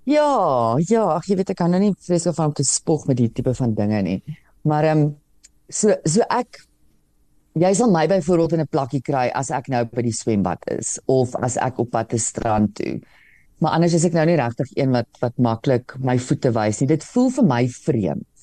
Ja, 0.07 0.77
ja, 0.87 1.03
ag 1.17 1.27
jy 1.27 1.35
weet 1.35 1.49
ek 1.51 1.59
kan 1.59 1.71
nou 1.71 1.81
nie 1.83 1.93
vreeslik 1.99 2.35
van 2.35 2.51
om 2.51 2.53
te 2.53 2.63
spog 2.63 3.07
met 3.07 3.17
die 3.17 3.31
tipe 3.31 3.53
van 3.53 3.73
dinge 3.75 4.01
nie. 4.01 4.21
Maar 4.63 4.83
ehm 4.83 5.03
um, 5.05 5.15
so 5.69 5.95
so 6.03 6.23
ek 6.29 6.63
jy 7.57 7.73
sal 7.73 7.91
my 7.91 8.07
byvoorbeeld 8.07 8.53
in 8.53 8.61
'n 8.61 8.71
plakkie 8.71 9.01
kry 9.01 9.27
as 9.33 9.51
ek 9.51 9.67
nou 9.67 9.83
by 9.85 10.01
die 10.01 10.13
swembad 10.15 10.63
is 10.71 10.99
of 11.05 11.35
as 11.35 11.57
ek 11.57 11.79
op 11.79 11.91
pad 11.91 12.09
te 12.09 12.17
strand 12.17 12.75
toe. 12.75 13.01
Maar 13.59 13.71
anders 13.71 13.93
is 13.93 14.05
ek 14.05 14.13
nou 14.13 14.25
nie 14.25 14.37
regtig 14.37 14.69
een 14.75 14.91
wat 14.91 15.07
wat 15.19 15.37
maklik 15.37 15.95
my 15.99 16.17
voete 16.17 16.51
wys 16.51 16.79
nie. 16.79 16.87
Dit 16.87 17.03
voel 17.03 17.29
vir 17.29 17.43
my 17.43 17.67
vreemd. 17.67 18.36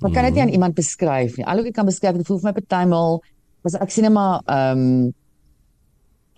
Maar 0.00 0.12
kan 0.14 0.24
dit 0.24 0.34
nie 0.34 0.42
aan 0.42 0.54
iemand 0.54 0.74
beskryf 0.74 1.36
nie. 1.36 1.46
Alhoewel 1.46 1.72
ek 1.72 1.74
kan 1.74 1.86
beskryf, 1.86 2.16
dit 2.16 2.26
voel 2.26 2.38
vir 2.38 2.50
my 2.50 2.56
partymal 2.60 3.22
as 3.66 3.74
ek 3.74 3.90
sien 3.90 4.06
net 4.06 4.14
maar 4.14 4.42
ehm 4.46 4.84
um, 4.84 5.14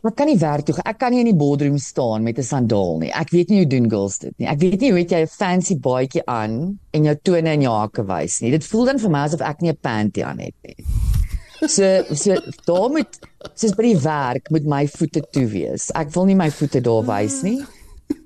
Wat 0.00 0.16
kan 0.16 0.30
nie 0.30 0.38
werk 0.40 0.64
toe. 0.64 0.74
Ek 0.88 0.96
kan 0.96 1.12
nie 1.12 1.20
in 1.20 1.28
die 1.28 1.36
boardroom 1.36 1.76
staan 1.76 2.24
met 2.24 2.38
'n 2.38 2.42
sandaal 2.42 2.98
nie. 3.02 3.10
Ek 3.12 3.30
weet 3.30 3.50
nie 3.50 3.58
hoe 3.60 3.68
doen 3.68 3.90
girls 3.90 4.18
dit 4.18 4.32
nie. 4.38 4.48
Ek 4.48 4.58
weet 4.58 4.80
nie 4.80 4.90
hoe 4.90 4.98
het 4.98 5.10
jy 5.10 5.20
'n 5.22 5.26
fancy 5.26 5.76
baadjie 5.76 6.22
aan 6.24 6.78
en 6.92 7.04
jou 7.04 7.16
tone 7.22 7.50
en 7.50 7.60
jou 7.60 7.72
hakke 7.72 8.04
wys 8.06 8.40
nie. 8.40 8.50
Dit 8.50 8.64
voel 8.64 8.84
dan 8.84 8.98
vir 8.98 9.10
my 9.10 9.18
asof 9.18 9.40
ek 9.40 9.60
nie 9.60 9.70
'n 9.70 9.76
panty 9.76 10.22
aan 10.22 10.38
het 10.38 10.54
nie. 10.64 10.76
So 11.68 12.14
so 12.14 12.34
daar 12.64 12.88
moet 12.88 13.18
soos 13.54 13.74
by 13.76 13.82
die 13.82 14.00
werk 14.00 14.50
moet 14.50 14.64
my 14.64 14.86
voete 14.86 15.20
toe 15.20 15.46
wees. 15.46 15.90
Ek 15.94 16.10
wil 16.14 16.24
nie 16.24 16.34
my 16.34 16.50
voete 16.50 16.80
daar 16.80 17.04
wys 17.04 17.42
nie. 17.42 17.60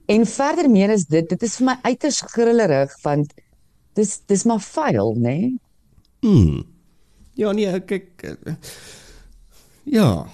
En 0.07 0.27
verder 0.27 0.71
meer 0.71 0.91
is 0.91 1.07
dit 1.07 1.29
dit 1.29 1.43
is 1.43 1.57
vir 1.57 1.67
my 1.67 1.77
uiters 1.83 2.21
grillerig 2.21 2.95
want 3.03 3.35
dis 3.95 4.21
dis 4.27 4.45
maar 4.45 4.61
vuil, 4.61 5.15
nê? 5.17 5.37
Mm. 6.25 6.63
Ja, 7.35 7.53
nee, 7.53 7.81
kyk 7.81 8.23
eh, 8.23 8.55
Ja, 9.85 10.27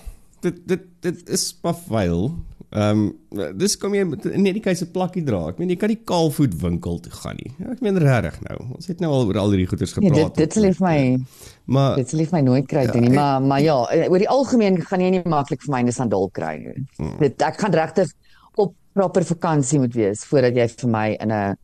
dit 0.45 0.61
dit 0.69 0.87
dit 1.01 1.29
is 1.29 1.59
maar 1.63 1.75
vuil. 1.89 2.31
Ehm 2.71 3.01
um, 3.35 3.49
dis 3.59 3.75
kom 3.83 3.95
jy 3.97 4.05
met 4.07 4.27
in 4.31 4.45
hierdie 4.47 4.63
keuse 4.63 4.87
plakkie 4.95 5.25
dra. 5.27 5.41
Ek 5.51 5.59
meen 5.59 5.73
jy 5.73 5.77
kan 5.81 5.91
nie 5.91 5.99
kaalvoet 6.07 6.53
winkel 6.63 7.01
toe 7.03 7.11
gaan 7.11 7.35
nie. 7.41 7.51
Ja, 7.59 7.73
ek 7.73 7.81
meen 7.83 7.99
regtig 7.99 8.37
nou. 8.47 8.59
Ons 8.77 8.87
het 8.87 9.01
nou 9.03 9.11
al 9.11 9.27
oor 9.27 9.41
al 9.43 9.51
hierdie 9.57 9.67
goeders 9.73 9.97
Nee, 9.97 10.07
gepraat. 10.13 10.37
dit 10.37 10.45
dit 10.45 10.55
sal 10.55 10.69
nie 10.69 10.77
vir 10.79 10.87
my 10.87 11.25
maar 11.67 11.97
Dit 11.99 12.13
sal 12.13 12.21
nie 12.23 12.29
vir 12.31 12.37
my 12.39 12.43
nooit 12.47 12.69
kry 12.71 12.87
doen 12.93 13.03
nie, 13.09 13.11
maar 13.17 13.43
maar 13.43 13.61
ja, 13.65 13.75
eh, 13.91 14.07
oor 14.07 14.23
die 14.23 14.29
algemeen 14.31 14.79
gaan 14.87 15.03
jy 15.03 15.11
nie 15.17 15.23
maklik 15.27 15.67
vir 15.67 15.73
my 15.75 15.83
'n 15.83 15.93
sandaal 15.93 16.31
kry 16.31 16.55
nie. 16.63 16.87
Hmm. 16.99 17.19
Dit 17.19 17.43
ek 17.43 17.59
gaan 17.59 17.73
regtig 17.75 18.13
op 18.57 18.75
proper 18.95 19.25
vakansie 19.25 19.79
moet 19.83 19.95
wees 19.95 20.25
voordat 20.25 20.55
jy 20.55 20.69
vir 20.69 20.91
my 20.91 21.17
in 21.21 21.33
'n 21.33 21.57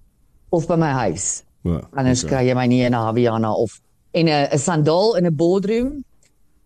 of 0.50 0.66
by 0.66 0.74
my 0.74 0.90
huis. 1.06 1.44
Ja, 1.66 1.80
Anders 1.94 2.24
okay. 2.24 2.30
kry 2.30 2.48
jy 2.48 2.54
my 2.54 2.66
nie 2.66 2.82
in 2.86 2.94
'n 2.94 3.06
Haviana 3.06 3.52
of 3.52 3.80
en 4.12 4.28
'n 4.28 4.48
'n 4.52 4.58
sandaal 4.58 5.16
in 5.16 5.26
'n 5.26 5.36
boardroom. 5.36 6.04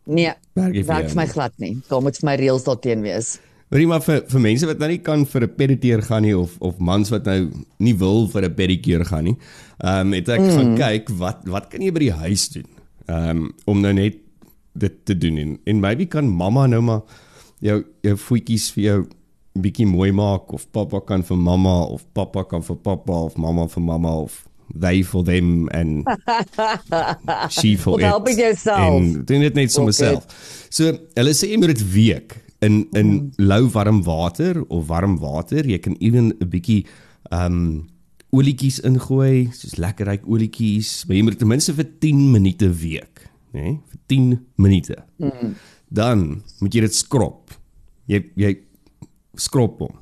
Nee, 0.07 0.33
Werk 0.55 0.75
vir 0.85 1.15
my 1.15 1.27
glad 1.27 1.53
nie. 1.59 1.79
Daar 1.89 2.03
moet 2.03 2.17
vir 2.17 2.27
my 2.27 2.37
reëls 2.37 2.65
daarteen 2.65 3.03
wees. 3.03 3.39
Hoorie 3.71 3.87
maar 3.87 4.03
vir 4.03 4.25
vir 4.27 4.41
mense 4.43 4.67
wat 4.67 4.81
nou 4.83 4.89
nie 4.91 4.99
kan 4.99 5.27
vir 5.27 5.43
'n 5.43 5.55
pedicure 5.55 6.03
gaan 6.03 6.23
nie 6.23 6.35
of 6.37 6.57
of 6.61 6.79
mans 6.79 7.11
wat 7.11 7.25
nou 7.25 7.51
nie 7.79 7.95
wil 7.95 8.27
vir 8.27 8.43
'n 8.43 8.55
pedicure 8.55 9.05
gaan 9.05 9.25
nie. 9.25 9.37
Ehm 9.79 10.07
um, 10.07 10.13
het 10.13 10.29
ek 10.29 10.41
mm. 10.41 10.51
gaan 10.51 10.77
kyk 10.77 11.09
wat 11.19 11.39
wat 11.47 11.71
kan 11.71 11.81
jy 11.81 11.93
by 11.93 11.99
die 11.99 12.13
huis 12.13 12.49
doen? 12.49 12.67
Ehm 13.07 13.31
um, 13.31 13.53
om 13.67 13.81
nou 13.81 13.93
net 13.93 14.17
dit 14.73 14.93
te 15.05 15.19
doen 15.19 15.37
en 15.37 15.59
en 15.65 15.81
maybe 15.81 16.07
kan 16.07 16.27
mamma 16.27 16.67
nou 16.67 16.81
maar 16.83 17.03
jou 17.61 17.85
jou 18.03 18.17
voetjies 18.17 18.71
vir 18.73 18.83
jou 18.85 19.07
bietjie 19.55 19.87
mooi 19.87 20.13
maak 20.13 20.53
of 20.53 20.67
pappa 20.73 21.01
kan 21.01 21.23
vir 21.23 21.37
mamma 21.37 21.85
of 21.87 22.05
pappa 22.13 22.45
kan 22.45 22.63
vir 22.63 22.77
pappa 22.77 23.13
of 23.13 23.37
mamma 23.37 23.67
vir 23.69 23.83
mamma 23.83 24.17
of 24.27 24.47
they 24.79 25.03
for 25.03 25.25
them 25.25 25.69
and 25.73 26.05
she 27.51 27.77
for 27.77 27.95
Of 27.95 28.01
it. 28.01 28.07
help 28.07 28.29
yourself. 28.29 28.79
En 29.01 29.25
doen 29.25 29.41
dit 29.41 29.55
net 29.55 29.73
sommer 29.73 29.93
self. 29.97 30.27
So 30.71 30.93
hulle 31.17 31.35
sê 31.35 31.51
jy 31.51 31.59
moet 31.61 31.75
dit 31.75 31.85
week 31.95 32.37
in 32.63 32.87
in 32.93 33.11
Mm. 33.11 33.31
lou 33.37 33.69
warm 33.73 34.03
water 34.05 34.63
of 34.69 34.87
warm 34.89 35.19
water. 35.19 35.65
Jy 35.67 35.79
kan 35.79 35.97
ewen 36.01 36.33
'n 36.41 36.49
bietjie 36.49 36.87
um 37.33 37.89
olietjies 38.33 38.79
ingooi, 38.87 39.49
soos 39.53 39.77
lekker 39.77 40.07
ryk 40.07 40.23
olietjies, 40.27 41.05
maar 41.07 41.17
jy 41.17 41.23
moet 41.23 41.39
ten 41.39 41.49
minste 41.49 41.73
vir 41.75 41.85
10 41.99 42.31
minute 42.31 42.69
week, 42.79 43.27
né? 43.53 43.61
Nee? 43.63 43.79
Vir 43.91 43.99
10 44.07 44.47
minute. 44.57 44.97
Mm. 45.19 45.55
Dan 45.91 46.43
moet 46.61 46.73
jy 46.75 46.81
dit 46.81 46.95
skrop. 46.95 47.51
Jy 48.07 48.25
jy 48.37 48.57
skrop 49.37 49.79
hom. 49.81 49.95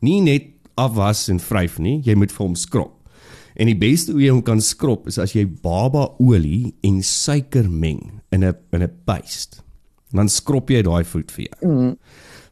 Nie 0.00 0.20
net 0.20 0.44
afwas 0.76 1.28
en 1.28 1.38
vryf 1.38 1.78
nie, 1.78 2.00
jy 2.02 2.14
moet 2.14 2.32
vir 2.32 2.46
hom 2.46 2.54
skrop. 2.54 2.92
En 3.54 3.66
die 3.66 3.78
beste 3.78 4.12
hoe 4.12 4.22
jy 4.22 4.32
hom 4.32 4.42
kan 4.42 4.60
skrop 4.60 5.06
is 5.10 5.18
as 5.18 5.34
jy 5.36 5.44
baba 5.46 6.08
olie 6.18 6.74
en 6.82 7.02
suiker 7.02 7.68
meng 7.70 8.20
in 8.32 8.44
'n 8.44 8.54
in 8.72 8.82
'n 8.82 8.92
paste. 9.04 9.62
Dan 10.12 10.28
skrop 10.28 10.70
jy 10.70 10.82
daai 10.82 11.04
voet 11.04 11.30
vir 11.30 11.44
jou. 11.44 11.70
Mm. 11.70 11.96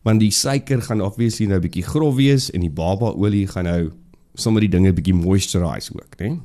Want 0.03 0.21
die 0.21 0.31
suiker 0.31 0.81
gaan 0.83 1.01
obviously 1.01 1.47
nou 1.47 1.59
'n 1.59 1.63
bietjie 1.63 1.85
grof 1.85 2.15
wees 2.17 2.51
en 2.51 2.61
die 2.61 2.71
baba 2.71 3.15
olie 3.15 3.47
gaan 3.47 3.65
nou 3.65 3.91
sommer 4.35 4.61
die 4.61 4.69
dinge 4.69 4.93
bietjie 4.93 5.15
moisturize 5.15 5.93
ook, 5.95 6.17
né? 6.19 6.41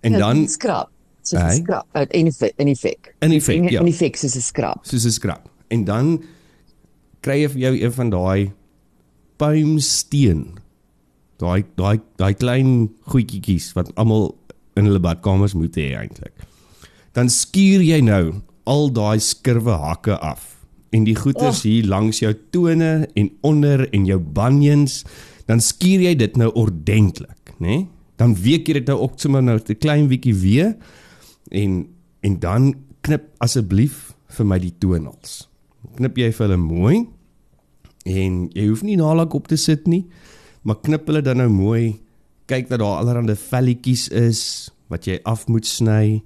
En 0.00 0.12
dan 0.12 0.48
skrap. 0.48 0.90
So. 1.22 1.36
'n 1.36 1.62
skrap 1.62 1.86
uit 1.92 2.10
effek 2.10 2.52
in 2.56 2.68
effek. 2.68 3.14
in 3.20 3.32
effek, 3.32 3.70
ja. 3.70 3.80
In 3.80 3.86
effek 3.86 4.16
soos 4.16 4.36
'n 4.36 4.40
skrap. 4.40 4.78
soos 4.82 5.04
'n 5.04 5.10
skrap. 5.10 5.48
En 5.68 5.84
dan 5.84 6.22
kry 7.20 7.42
jy 7.42 7.48
vir 7.48 7.60
jou 7.60 7.74
een 7.80 7.92
van 7.92 8.10
daai 8.10 8.52
puimsteen. 9.36 10.59
Daai 11.40 11.64
daai 11.80 11.98
daai 12.20 12.34
klein 12.36 12.90
goedjies 13.08 13.72
wat 13.76 13.90
almal 13.96 14.34
in 14.76 14.88
hulle 14.88 15.00
badkamers 15.02 15.56
moet 15.56 15.76
hê 15.80 15.90
eintlik. 15.98 16.34
Dan 17.16 17.30
skuur 17.32 17.82
jy 17.82 18.00
nou 18.04 18.40
al 18.70 18.90
daai 18.94 19.18
skurwe 19.24 19.74
hakke 19.82 20.18
af. 20.20 20.60
En 20.92 21.04
die 21.06 21.16
goeters 21.16 21.62
Oh. 21.62 21.70
hier 21.70 21.86
langs 21.86 22.18
jou 22.18 22.34
tone 22.50 23.08
en 23.14 23.30
onder 23.40 23.86
en 23.94 24.06
jou 24.06 24.18
bunions, 24.18 25.04
dan 25.46 25.60
skuur 25.60 26.00
jy 26.00 26.14
dit 26.14 26.36
nou 26.36 26.50
ordentlik, 26.54 27.54
né? 27.58 27.66
Nee? 27.66 27.86
Dan 28.16 28.34
week 28.34 28.68
jy 28.68 28.74
dit 28.74 28.86
nou 28.86 28.98
ook 29.00 29.16
sommer 29.16 29.42
nou 29.42 29.56
'n 29.56 29.78
klein 29.78 30.08
bietjie 30.08 30.34
weer 30.34 30.76
en 31.50 31.86
en 32.20 32.38
dan 32.38 32.74
knip 33.00 33.22
asseblief 33.38 34.14
vir 34.28 34.46
my 34.46 34.58
die 34.58 34.74
tonals. 34.78 35.48
Knip 35.96 36.18
jy 36.18 36.32
vir 36.32 36.46
hulle 36.46 36.56
mooi 36.60 37.06
en 38.04 38.50
jy 38.52 38.66
hoef 38.68 38.82
nie 38.82 38.96
nalank 38.96 39.34
op 39.34 39.48
te 39.48 39.56
sit 39.56 39.86
nie, 39.86 40.04
maar 40.62 40.80
knip 40.84 41.06
hulle 41.06 41.22
dan 41.22 41.36
nou 41.36 41.48
mooi. 41.48 42.00
Kyk 42.46 42.68
dat 42.68 42.78
daar 42.82 43.00
allerlei 43.00 43.36
velletjies 43.36 44.08
is 44.08 44.70
wat 44.90 45.06
jy 45.06 45.20
af 45.22 45.46
moet 45.46 45.66
sny 45.66 46.22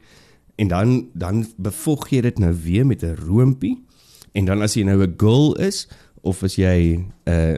en 0.57 0.69
dan 0.69 1.09
dan 1.13 1.45
bevoeg 1.57 2.09
jy 2.09 2.21
dit 2.21 2.39
nou 2.39 2.55
weer 2.65 2.87
met 2.87 3.03
'n 3.03 3.17
roompie 3.27 3.83
en 4.33 4.45
dan 4.45 4.63
as 4.63 4.75
jy 4.75 4.85
nou 4.85 5.03
'n 5.03 5.15
girl 5.19 5.55
is 5.55 5.89
of 6.23 6.43
as 6.43 6.57
jy 6.57 6.97
'n 6.97 7.13
uh, 7.29 7.57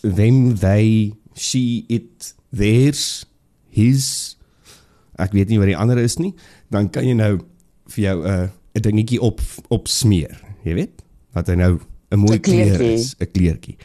them 0.00 0.54
they 0.54 1.12
she 1.34 1.84
it 1.88 2.34
theirs 2.52 3.26
his 3.70 4.36
ek 5.20 5.34
weet 5.34 5.50
nie 5.50 5.60
wat 5.62 5.70
die 5.70 5.78
ander 5.78 6.00
is 6.00 6.18
nie, 6.18 6.32
dan 6.74 6.90
kan 6.92 7.06
jy 7.06 7.14
nou 7.18 7.38
vir 7.94 8.02
jou 8.02 8.18
'n 8.22 8.30
uh, 8.30 8.48
'n 8.74 8.82
dingetjie 8.82 9.20
op 9.20 9.40
op 9.68 9.88
smeer, 9.88 10.40
jy 10.64 10.74
weet? 10.74 11.02
Dat 11.32 11.46
hy 11.46 11.54
nou 11.54 11.78
'n 12.10 12.18
mooi 12.18 12.40
kleur 12.40 12.74
kleurtjie. 12.74 12.92
is, 12.92 13.14
'n 13.18 13.30
kleurtjie. 13.30 13.76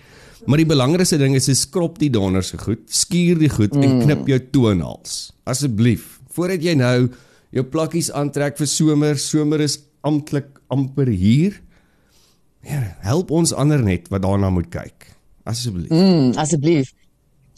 Maar 0.48 0.62
die 0.62 0.70
belangrikste 0.70 1.20
ding 1.20 1.36
is 1.36 1.50
jy 1.50 1.56
skrop 1.58 1.98
die 2.00 2.12
donder 2.14 2.46
se 2.46 2.60
goed, 2.62 2.86
skuur 2.94 3.40
die 3.42 3.52
goed 3.52 3.76
mm. 3.76 3.86
en 3.86 4.04
knip 4.06 4.30
jou 4.32 4.40
toonhals. 4.54 5.18
Asseblief, 5.50 6.20
voordat 6.36 6.64
jy 6.64 6.78
nou 6.80 7.10
jou 7.56 7.66
plakkies 7.74 8.12
aantrek 8.16 8.60
vir 8.60 8.70
somer, 8.70 9.20
somer 9.20 9.66
is 9.66 9.80
amptelik 10.08 10.62
amper 10.72 11.10
hier. 11.12 11.58
Ja, 12.68 12.84
help 13.04 13.34
ons 13.36 13.56
ander 13.56 13.82
net 13.84 14.08
wat 14.14 14.24
daarna 14.24 14.52
moet 14.54 14.70
kyk. 14.72 15.10
Asseblief. 15.50 15.92
Mm, 15.92 16.36
asseblief. 16.40 16.94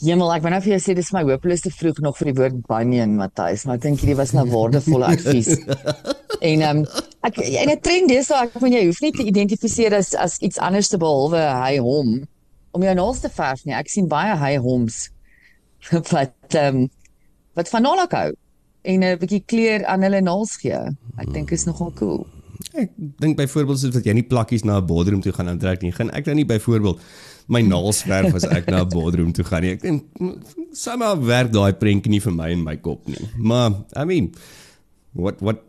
Hemel, 0.01 0.31
ek 0.33 0.41
wou 0.41 0.49
nou 0.49 0.61
vir 0.63 0.73
jou 0.73 0.81
sê 0.81 0.95
dis 0.97 1.11
my 1.13 1.21
hopeloos 1.27 1.61
te 1.61 1.69
vroeg 1.73 1.99
nog 2.01 2.15
vir 2.17 2.31
die 2.31 2.37
woord 2.39 2.61
bunion, 2.65 3.19
Matthys, 3.19 3.67
maar 3.67 3.77
ek 3.77 3.85
dink 3.85 4.01
hierdie 4.01 4.17
was 4.17 4.33
nou 4.33 4.47
waardevolle 4.49 5.11
advies. 5.13 5.51
en 6.49 6.63
ehm 6.65 6.81
um, 6.81 6.85
ek 7.21 7.37
en 7.37 7.69
'n 7.69 7.81
trend 7.85 8.09
dis 8.09 8.27
so 8.27 8.33
ek 8.33 8.55
van 8.57 8.73
jy 8.73 8.85
hoef 8.87 9.01
nie 9.03 9.11
te 9.13 9.25
identifiseer 9.29 9.93
as 9.93 10.15
as 10.17 10.39
iets 10.41 10.57
anders 10.57 10.89
te 10.89 10.97
behalwe 10.97 11.37
hy 11.37 11.77
hom 11.77 12.23
om 12.71 12.83
jou 12.83 12.93
naels 12.95 13.19
te 13.23 13.29
verf 13.29 13.65
nie. 13.65 13.75
Ek 13.77 13.89
sien 13.91 14.07
baie 14.11 14.35
hy 14.37 14.55
homs 14.63 15.09
wat 16.15 16.55
ehm 16.55 16.83
um, 16.83 16.89
wat 17.57 17.67
van 17.67 17.83
nalak 17.83 18.13
hou 18.15 18.29
en 18.87 19.03
'n 19.03 19.17
bietjie 19.19 19.43
kleur 19.45 19.85
aan 19.85 20.05
hulle 20.07 20.21
naels 20.21 20.55
gee. 20.61 20.79
Ek 21.19 21.33
dink 21.33 21.51
is 21.51 21.65
nogal 21.67 21.91
cool. 21.99 22.23
Ek 22.77 22.93
dink 22.95 23.37
byvoorbeeld 23.37 23.79
soos 23.79 23.93
dat 23.93 24.05
jy 24.05 24.13
nie 24.13 24.27
plakkies 24.27 24.63
na 24.63 24.79
'n 24.79 24.85
boardroom 24.85 25.21
toe 25.21 25.33
gaan 25.33 25.49
aantrek 25.51 25.81
nie. 25.81 25.91
Gaan 25.91 26.11
ek 26.11 26.25
nou 26.25 26.35
nie 26.35 26.45
byvoorbeeld 26.45 27.01
my 27.47 27.61
naels 27.61 28.03
verf 28.03 28.33
as 28.33 28.47
ek 28.47 28.69
na 28.69 28.81
'n 28.81 28.89
boardroom 28.89 29.33
toe 29.33 29.43
gaan 29.43 29.61
nie. 29.61 29.71
Ek 29.71 29.81
dink 29.81 30.05
somehow 30.71 31.19
werk 31.25 31.51
daai 31.51 31.73
prentjie 31.73 32.11
nie 32.11 32.21
vir 32.21 32.33
my 32.33 32.49
in 32.51 32.63
my 32.63 32.77
kop 32.77 33.07
nie. 33.07 33.27
Maar 33.37 33.83
I 33.95 34.05
mean 34.05 34.31
what 35.13 35.41
what 35.41 35.59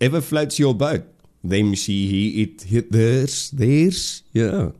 ever 0.00 0.20
floats 0.20 0.58
your 0.58 0.74
boat. 0.74 1.04
Them 1.42 1.74
she 1.74 2.06
he 2.06 2.42
it 2.42 2.62
hit 2.62 2.92
theirs 2.92 3.50
theirs. 3.50 4.22
Ja. 4.32 4.44
Yeah. 4.44 4.70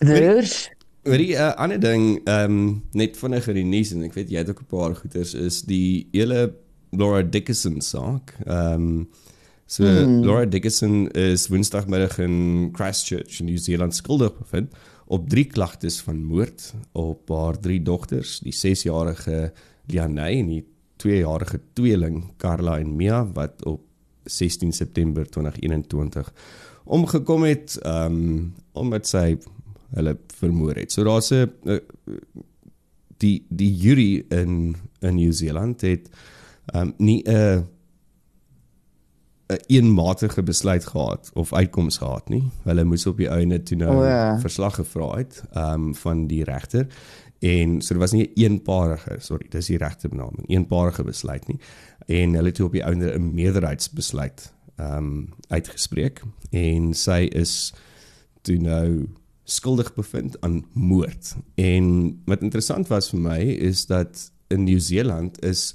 Ders. 0.00 0.68
Maar 1.04 1.20
die 1.20 1.34
uh, 1.36 1.52
ander 1.60 1.80
ding 1.80 2.20
ehm 2.24 2.50
um, 2.50 2.82
net 2.92 3.16
vinnig 3.20 3.48
in 3.52 3.58
die 3.58 3.64
nuus 3.68 3.92
en 3.92 4.06
ek 4.06 4.14
weet 4.16 4.30
jy 4.32 4.40
het 4.40 4.50
ook 4.50 4.62
'n 4.64 4.70
paar 4.72 4.94
goeters 4.96 5.34
is 5.34 5.62
die 5.68 6.08
hele 6.12 6.54
Laura 6.96 7.22
Dickinson 7.22 7.80
saak. 7.80 8.32
Ehm 8.46 8.72
um, 8.74 9.08
so 9.66 9.84
hmm. 9.84 10.24
Laura 10.24 10.46
Dickinson 10.46 11.10
is 11.10 11.48
Woensdagmiddag 11.48 12.18
in 12.18 12.70
Christchurch 12.72 13.40
in 13.40 13.46
Nieu-Seeland 13.46 13.94
skuldig 13.94 14.38
bevind 14.38 14.72
op 15.06 15.28
drie 15.28 15.44
klagtes 15.44 16.00
van 16.00 16.24
moord 16.24 16.74
op 16.92 17.28
haar 17.28 17.60
drie 17.60 17.82
dogters, 17.82 18.40
die 18.40 18.54
6-jarige 18.54 19.52
Lianay 19.86 20.38
en 20.38 20.48
die 20.48 20.64
2-jarige 21.04 21.60
tweeling 21.72 22.32
Carla 22.36 22.78
en 22.78 22.96
Mia 22.96 23.24
wat 23.34 23.64
op 23.64 23.82
16 24.24 24.72
September 24.72 25.28
2021 25.28 26.32
omgekom 26.84 27.44
het 27.44 27.76
ehm 27.82 28.14
um, 28.14 28.54
omdat 28.72 29.06
sy 29.06 29.36
hulle 29.94 30.16
vermoor 30.36 30.74
het. 30.74 30.92
So 30.92 31.04
daar's 31.04 31.30
'n 31.30 31.50
uh, 31.64 31.78
die 33.22 33.46
die 33.48 33.72
jury 33.76 34.24
in 34.28 34.76
in 35.00 35.14
Nieu-Seeland 35.14 35.80
het 35.80 36.10
um, 36.74 36.94
nie 36.98 37.22
'n 37.22 37.66
'n 39.46 39.60
eenmatige 39.66 40.42
besluit 40.42 40.86
gehad 40.86 41.30
of 41.34 41.52
uitkoms 41.52 41.98
gehad 41.98 42.28
nie. 42.28 42.42
Hulle 42.62 42.84
moes 42.84 43.06
op 43.06 43.16
die 43.16 43.28
einde 43.28 43.62
toe 43.62 43.76
nou 43.76 43.96
O, 43.96 44.04
ja. 44.04 44.38
verslag 44.38 44.74
gevra 44.74 45.16
het 45.16 45.42
um, 45.56 45.94
van 45.94 46.26
die 46.26 46.44
regter 46.44 46.86
en 47.38 47.80
so 47.82 47.94
dit 47.94 48.02
was 48.02 48.12
nie 48.12 48.30
'n 48.34 48.40
eenparige, 48.40 49.16
sorry, 49.18 49.46
dis 49.48 49.66
die 49.66 49.78
regte 49.78 50.08
benaming, 50.08 50.48
eenparige 50.48 51.04
besluit 51.04 51.46
nie. 51.48 51.58
En 52.06 52.34
hulle 52.34 52.46
het 52.46 52.54
toe 52.54 52.66
op 52.66 52.72
die 52.72 52.82
einde 52.82 53.18
'n 53.18 53.34
meerderheidsbesluit 53.34 54.52
ehm 54.76 54.96
um, 54.96 55.28
uitgespreek 55.48 56.22
en 56.50 56.94
sy 56.94 57.28
is 57.30 57.74
toe 58.42 58.56
nou 58.56 59.08
skuldig 59.44 59.94
bevind 59.94 60.40
aan 60.40 60.64
moord. 60.72 61.34
En 61.54 61.86
wat 62.24 62.42
interessant 62.42 62.88
was 62.88 63.10
vir 63.12 63.20
my 63.20 63.40
is 63.68 63.86
dat 63.86 64.30
in 64.48 64.64
Nieu-Seeland 64.64 65.42
is 65.44 65.74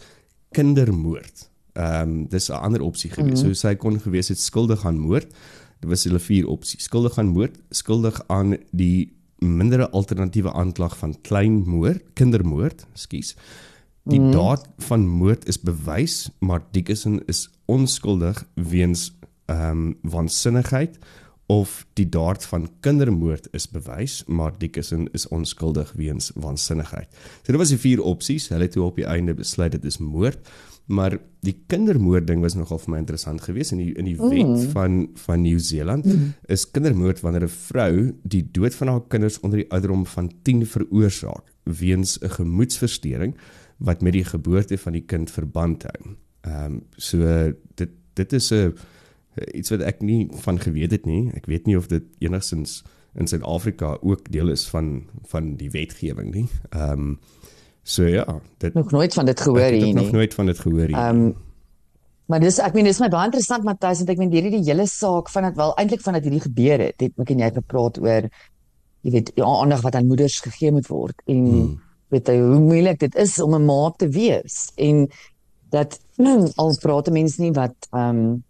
kindermoord. 0.51 1.49
Ehm 1.73 2.09
um, 2.09 2.27
dis 2.27 2.49
'n 2.49 2.61
ander 2.61 2.81
opsie 2.81 3.09
gewees. 3.09 3.41
Mm 3.41 3.45
-hmm. 3.45 3.53
So 3.55 3.67
sy 3.67 3.75
kon 3.75 3.99
gewees 3.99 4.27
het 4.27 4.39
skuldig 4.39 4.85
aan 4.85 4.97
moord. 4.97 5.33
Dit 5.79 5.89
was 5.89 6.03
hulle 6.03 6.19
vier 6.19 6.47
opsies. 6.47 6.83
Skuldig 6.83 7.17
aan 7.17 7.27
moord, 7.27 7.59
skuldig 7.69 8.21
aan 8.27 8.57
die 8.71 9.13
mindere 9.38 9.89
alternatiewe 9.89 10.53
aanklag 10.53 10.97
van 10.97 11.21
klein 11.21 11.63
moord, 11.67 12.03
kindermoord, 12.13 12.85
skus. 12.93 13.35
Die 14.03 14.19
mm. 14.19 14.31
daad 14.31 14.67
van 14.77 15.07
moord 15.07 15.47
is 15.47 15.59
bewys, 15.59 16.29
maar 16.39 16.61
Dickinson 16.71 17.21
is 17.25 17.49
onskuldig 17.65 18.45
weens 18.53 19.13
ehm 19.45 19.69
um, 19.69 19.97
waansinnigheid 20.01 20.99
of 21.50 21.86
die 21.98 22.06
daad 22.10 22.46
van 22.46 22.68
kindermoord 22.86 23.48
is 23.58 23.65
bewys, 23.74 24.22
maar 24.27 24.53
Dickinson 24.58 25.08
is 25.18 25.25
onskuldig 25.34 25.91
weens 25.98 26.29
waansinnigheid. 26.36 27.10
So 27.41 27.56
dit 27.56 27.58
was 27.62 27.72
die 27.74 27.79
vier 27.82 28.03
opsies. 28.06 28.51
Hulle 28.53 28.68
het 28.68 28.75
toe 28.77 28.84
op 28.86 29.00
die 29.01 29.08
einde 29.10 29.34
besluit 29.34 29.74
dit 29.74 29.88
is 29.89 29.98
moord, 29.98 30.46
maar 30.94 31.15
die 31.46 31.56
kindermoord 31.72 32.27
ding 32.27 32.44
was 32.46 32.53
nogal 32.58 32.82
vir 32.84 32.94
my 32.94 33.00
interessant 33.01 33.41
geweest 33.46 33.74
in 33.74 33.82
die 33.82 33.91
in 33.98 34.06
die 34.10 34.18
wet 34.20 34.46
mm. 34.46 34.70
van 34.75 35.00
van 35.24 35.41
Nieu-Seeland 35.41 36.06
mm. 36.06 36.29
is 36.53 36.68
kindermoord 36.70 37.22
wanneer 37.25 37.48
'n 37.48 37.56
vrou 37.56 38.13
die 38.24 38.44
dood 38.51 38.75
van 38.75 38.94
haar 38.94 39.01
kinders 39.08 39.39
onder 39.39 39.63
die 39.63 39.72
ouderdom 39.72 40.06
van 40.06 40.32
10 40.44 40.65
veroorsaak 40.65 41.53
weens 41.63 42.18
'n 42.22 42.29
gemoedsversteuring 42.29 43.36
wat 43.77 44.01
met 44.01 44.13
die 44.13 44.25
geboorte 44.25 44.77
van 44.77 44.94
die 44.94 45.06
kind 45.06 45.32
verband 45.32 45.84
hou. 45.84 46.15
Ehm 46.41 46.65
um, 46.65 46.82
so 46.98 47.53
dit 47.75 47.89
dit 48.13 48.34
is 48.34 48.51
'n 48.51 48.74
iets 49.53 49.69
wat 49.69 49.81
ek 49.81 50.01
nie 50.01 50.27
van 50.46 50.60
geweet 50.60 50.91
het 50.91 51.05
nie. 51.05 51.31
Ek 51.34 51.46
weet 51.46 51.65
nie 51.65 51.77
of 51.77 51.88
dit 51.88 52.03
enigstens 52.19 52.84
in 53.15 53.27
Suid-Afrika 53.27 53.98
ook 54.01 54.31
deel 54.31 54.50
is 54.50 54.67
van 54.69 55.03
van 55.31 55.55
die 55.55 55.69
wetgewing 55.69 56.34
nie. 56.34 56.48
Ehm 56.69 56.91
um, 56.91 57.19
So 57.89 58.05
ja, 58.05 58.41
dit 58.58 58.74
Nog 58.74 58.91
nooit 58.91 59.13
van 59.13 59.25
dit 59.25 59.39
gehoor 59.39 59.60
hier 59.60 59.88
ook 59.88 59.93
nog 59.93 60.03
nie. 60.03 60.12
nooit 60.12 60.34
van 60.34 60.46
dit 60.46 60.60
gehoor 60.60 60.86
hier. 60.86 60.98
Ehm 60.98 61.22
um, 61.22 61.36
maar 62.29 62.39
dis 62.39 62.60
ek 62.62 62.75
meen 62.77 62.86
dis 62.86 63.00
my 63.01 63.08
baie 63.10 63.25
interessant 63.25 63.63
Matthys 63.65 64.03
want 64.03 64.10
ek 64.13 64.19
meen 64.22 64.29
hierdie 64.29 64.51
die 64.53 64.67
hele 64.67 64.86
saak 64.86 65.31
van 65.34 65.48
dit 65.48 65.55
wel 65.58 65.72
eintlik 65.81 66.03
van 66.05 66.13
dit 66.13 66.27
hierdie 66.27 66.43
gebeur 66.43 66.84
het. 66.84 67.01
Het 67.01 67.24
ek 67.24 67.31
en 67.34 67.41
jy 67.41 67.50
gepraat 67.55 67.98
oor 67.98 68.27
jy 69.01 69.13
weet 69.15 69.31
die 69.34 69.46
aandag 69.46 69.81
wat 69.81 69.96
aan 69.96 70.12
moeders 70.12 70.38
gegee 70.46 70.72
moet 70.75 70.88
word 70.91 71.24
en 71.25 71.48
hmm. 71.48 71.72
weet 72.13 72.29
jy 72.29 72.38
hoe 72.43 72.60
moeilik 72.60 73.00
dit 73.00 73.15
is 73.15 73.39
om 73.41 73.55
'n 73.55 73.65
ma 73.65 73.89
te 73.98 74.10
wees 74.13 74.69
en 74.75 75.08
dat 75.74 76.00
nou, 76.17 76.38
al 76.62 76.77
praat 76.84 77.10
mense 77.10 77.41
nie 77.41 77.51
wat 77.58 77.89
ehm 77.89 78.22
um, 78.22 78.43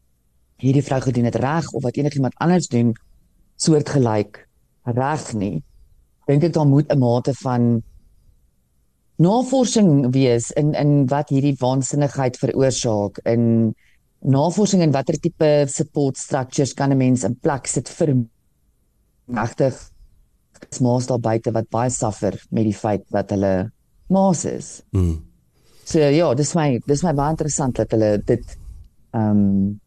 hierdie 0.60 0.84
vrou 0.84 1.00
gedoen 1.01 1.30
het 1.30 1.39
reg 1.39 1.68
of 1.72 1.84
wat 1.84 1.98
enigiemand 1.98 2.38
anders 2.38 2.68
doen 2.68 2.94
soortgelyk 3.60 4.48
reg 4.84 5.34
nie. 5.34 5.63
Dink 6.28 6.44
ek 6.44 6.54
daar 6.54 6.68
moet 6.68 6.92
'n 6.92 7.00
mate 7.00 7.34
van 7.42 7.84
navorsing 9.20 10.12
wees 10.13 10.51
in 10.51 10.74
in 10.74 11.08
wat 11.08 11.30
hierdie 11.30 11.56
waansinnigheid 11.60 12.38
veroorsaak 12.38 13.20
in 13.25 13.75
navorsing 14.20 14.82
en 14.82 14.92
watter 14.92 15.20
tipe 15.20 15.66
support 15.68 16.18
structures 16.18 16.74
kan 16.74 16.92
'n 16.92 16.98
mens 16.98 17.24
in 17.24 17.36
plek 17.36 17.68
sit 17.68 17.89
vir 17.89 18.16
regtig 19.28 19.75
maas 20.82 21.08
daar 21.08 21.20
buite 21.20 21.51
wat 21.51 21.70
baie 21.70 21.89
suffer 21.89 22.36
met 22.51 22.63
die 22.63 22.75
feit 22.75 23.04
dat 23.10 23.30
hulle 23.30 23.72
maas 24.08 24.46
is. 24.46 24.82
Mm. 24.92 25.24
So 25.86 26.00
ja, 26.00 26.34
dis 26.34 26.54
my 26.56 26.80
dis 26.86 27.04
my 27.04 27.13
baie 27.13 27.32
interessant 27.32 27.75
dat 27.75 27.92
hulle 27.92 28.18
dit 28.25 28.58
ehm 29.12 29.38
um, 29.38 29.80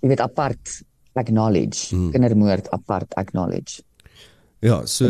jy 0.00 0.08
weet 0.12 0.20
apart 0.24 0.80
acknowledge, 1.16 1.94
mm. 1.96 2.10
kindermoord 2.12 2.70
apart 2.70 3.14
acknowledge. 3.14 3.82
Ja, 4.64 4.84
so 4.86 5.08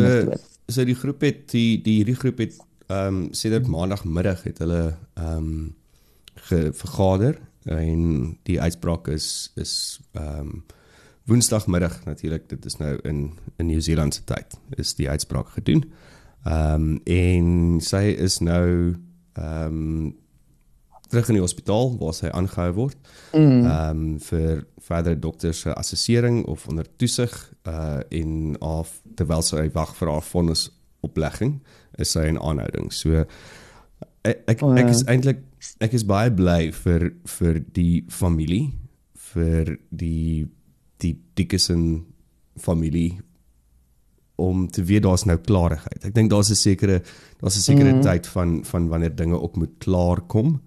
so 0.67 0.83
die 0.83 0.95
groep 0.95 1.21
het 1.23 1.45
die 1.51 1.81
die 1.81 1.99
hierdie 2.01 2.17
groep 2.19 2.41
het 2.43 2.57
ehm 2.87 3.07
um, 3.07 3.27
sedert 3.35 3.67
maandagmiddag 3.67 4.43
het 4.47 4.59
hulle 4.63 4.97
ehm 5.15 5.37
um, 5.37 5.75
gevergader 6.47 7.39
en 7.63 8.37
die 8.47 8.61
uitspraak 8.61 9.07
is 9.07 9.51
is 9.55 9.99
ehm 10.11 10.39
um, 10.39 10.63
woensdagmiddag 11.27 12.05
natuurlik 12.05 12.49
dit 12.49 12.65
is 12.65 12.77
nou 12.77 12.99
in 13.03 13.37
in 13.57 13.65
Nieu-Seeland 13.65 14.13
se 14.13 14.23
tyd 14.23 14.59
is 14.69 14.95
die 14.95 15.09
uitspraak 15.09 15.49
gedoen. 15.49 15.83
Ehm 16.43 16.73
um, 16.73 16.99
en 17.03 17.81
sy 17.81 18.15
is 18.15 18.39
nou 18.39 18.95
ehm 19.33 19.65
um, 19.65 20.15
terug 21.07 21.27
in 21.27 21.37
die 21.37 21.43
hospitaal 21.43 21.93
waar 21.99 22.13
sy 22.13 22.31
aangehou 22.31 22.71
word. 22.73 22.97
Ehm 23.31 23.67
um, 23.67 24.19
vir 24.19 24.65
verdere 24.87 25.19
dokter 25.19 25.53
se 25.53 25.73
assessering 25.73 26.45
of 26.45 26.67
onder 26.67 26.87
toesig 26.97 27.33
uh 27.67 27.99
en 28.09 28.55
af 28.63 29.01
terwyl 29.15 29.43
sy 29.43 29.67
wag 29.75 29.95
vir 29.99 30.11
haar 30.11 30.25
vonnis 30.25 30.67
oplegging 31.05 31.59
is 31.97 32.11
sy 32.15 32.27
in 32.27 32.39
aanhouding. 32.39 32.91
So 32.93 33.25
ek 34.23 34.43
ek, 34.47 34.63
O, 34.63 34.73
ja. 34.73 34.83
ek 34.83 34.91
is 34.93 35.03
eintlik 35.07 35.43
ek 35.83 35.95
is 35.97 36.05
baie 36.07 36.31
bly 36.33 36.71
vir 36.83 37.11
vir 37.37 37.61
die 37.75 38.03
familie 38.09 38.71
vir 39.33 39.77
die 39.89 40.47
die 41.01 41.15
Dickinson 41.37 42.05
familie 42.57 43.19
om 44.37 44.67
te 44.69 44.83
weet 44.85 45.03
daar's 45.05 45.25
nou 45.25 45.37
klarigheid. 45.41 46.05
Ek 46.05 46.13
dink 46.13 46.29
daar's 46.29 46.49
'n 46.49 46.55
sekere 46.55 47.01
daar's 47.41 47.57
'n 47.57 47.65
sekere 47.69 47.93
mm. 47.93 48.01
tyd 48.01 48.27
van 48.27 48.63
van 48.65 48.87
wanneer 48.87 49.15
dinge 49.15 49.41
ook 49.41 49.55
moet 49.55 49.77
klaar 49.79 50.21
kom 50.21 50.61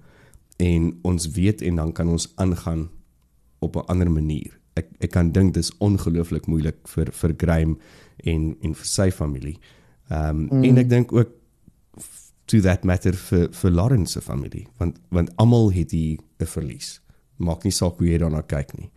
en 0.58 0.98
ons 1.02 1.30
weet 1.30 1.62
en 1.62 1.76
dan 1.76 1.92
kan 1.92 2.08
ons 2.08 2.32
aangaan 2.36 2.90
op 3.60 3.76
'n 3.76 3.86
ander 3.86 4.10
manier. 4.10 4.58
Ek 4.74 4.86
ek 5.00 5.10
kan 5.10 5.32
dink 5.32 5.54
dis 5.54 5.72
ongelooflik 5.78 6.46
moeilik 6.46 6.88
vir 6.88 7.12
vir 7.12 7.34
Graham 7.36 7.78
en 8.24 8.56
en 8.60 8.74
vir 8.74 8.86
sy 8.86 9.10
familie. 9.10 9.58
Ehm 10.10 10.28
um, 10.28 10.58
mm. 10.58 10.64
en 10.64 10.78
ek 10.78 10.88
dink 10.88 11.12
ook 11.12 11.28
to 12.46 12.60
that 12.60 12.84
matter 12.84 13.12
vir 13.12 13.48
vir 13.52 13.70
Lawrence 13.70 14.12
se 14.12 14.20
familie 14.20 14.66
want 14.78 14.98
want 15.10 15.30
almal 15.36 15.72
het 15.72 15.90
hier 15.90 16.18
'n 16.38 16.46
verlies. 16.46 17.00
Maak 17.36 17.64
nie 17.64 17.72
saak 17.72 17.98
hoe 17.98 18.06
jy 18.06 18.18
daarna 18.18 18.42
kyk 18.42 18.78
nie. 18.78 18.90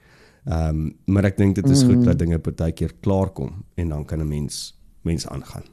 Ehm 0.45 0.69
um, 0.69 0.95
maar 1.05 1.25
ek 1.25 1.37
dink 1.37 1.55
dit 1.55 1.69
is 1.69 1.83
mm. 1.83 1.89
goed 1.89 2.05
dat 2.05 2.19
dinge 2.19 2.39
partykeer 2.39 2.93
klaar 3.01 3.29
kom 3.29 3.65
en 3.75 3.89
dan 3.89 4.05
kan 4.05 4.19
'n 4.19 4.27
mens 4.27 4.79
mens 5.01 5.27
aangaan. 5.27 5.72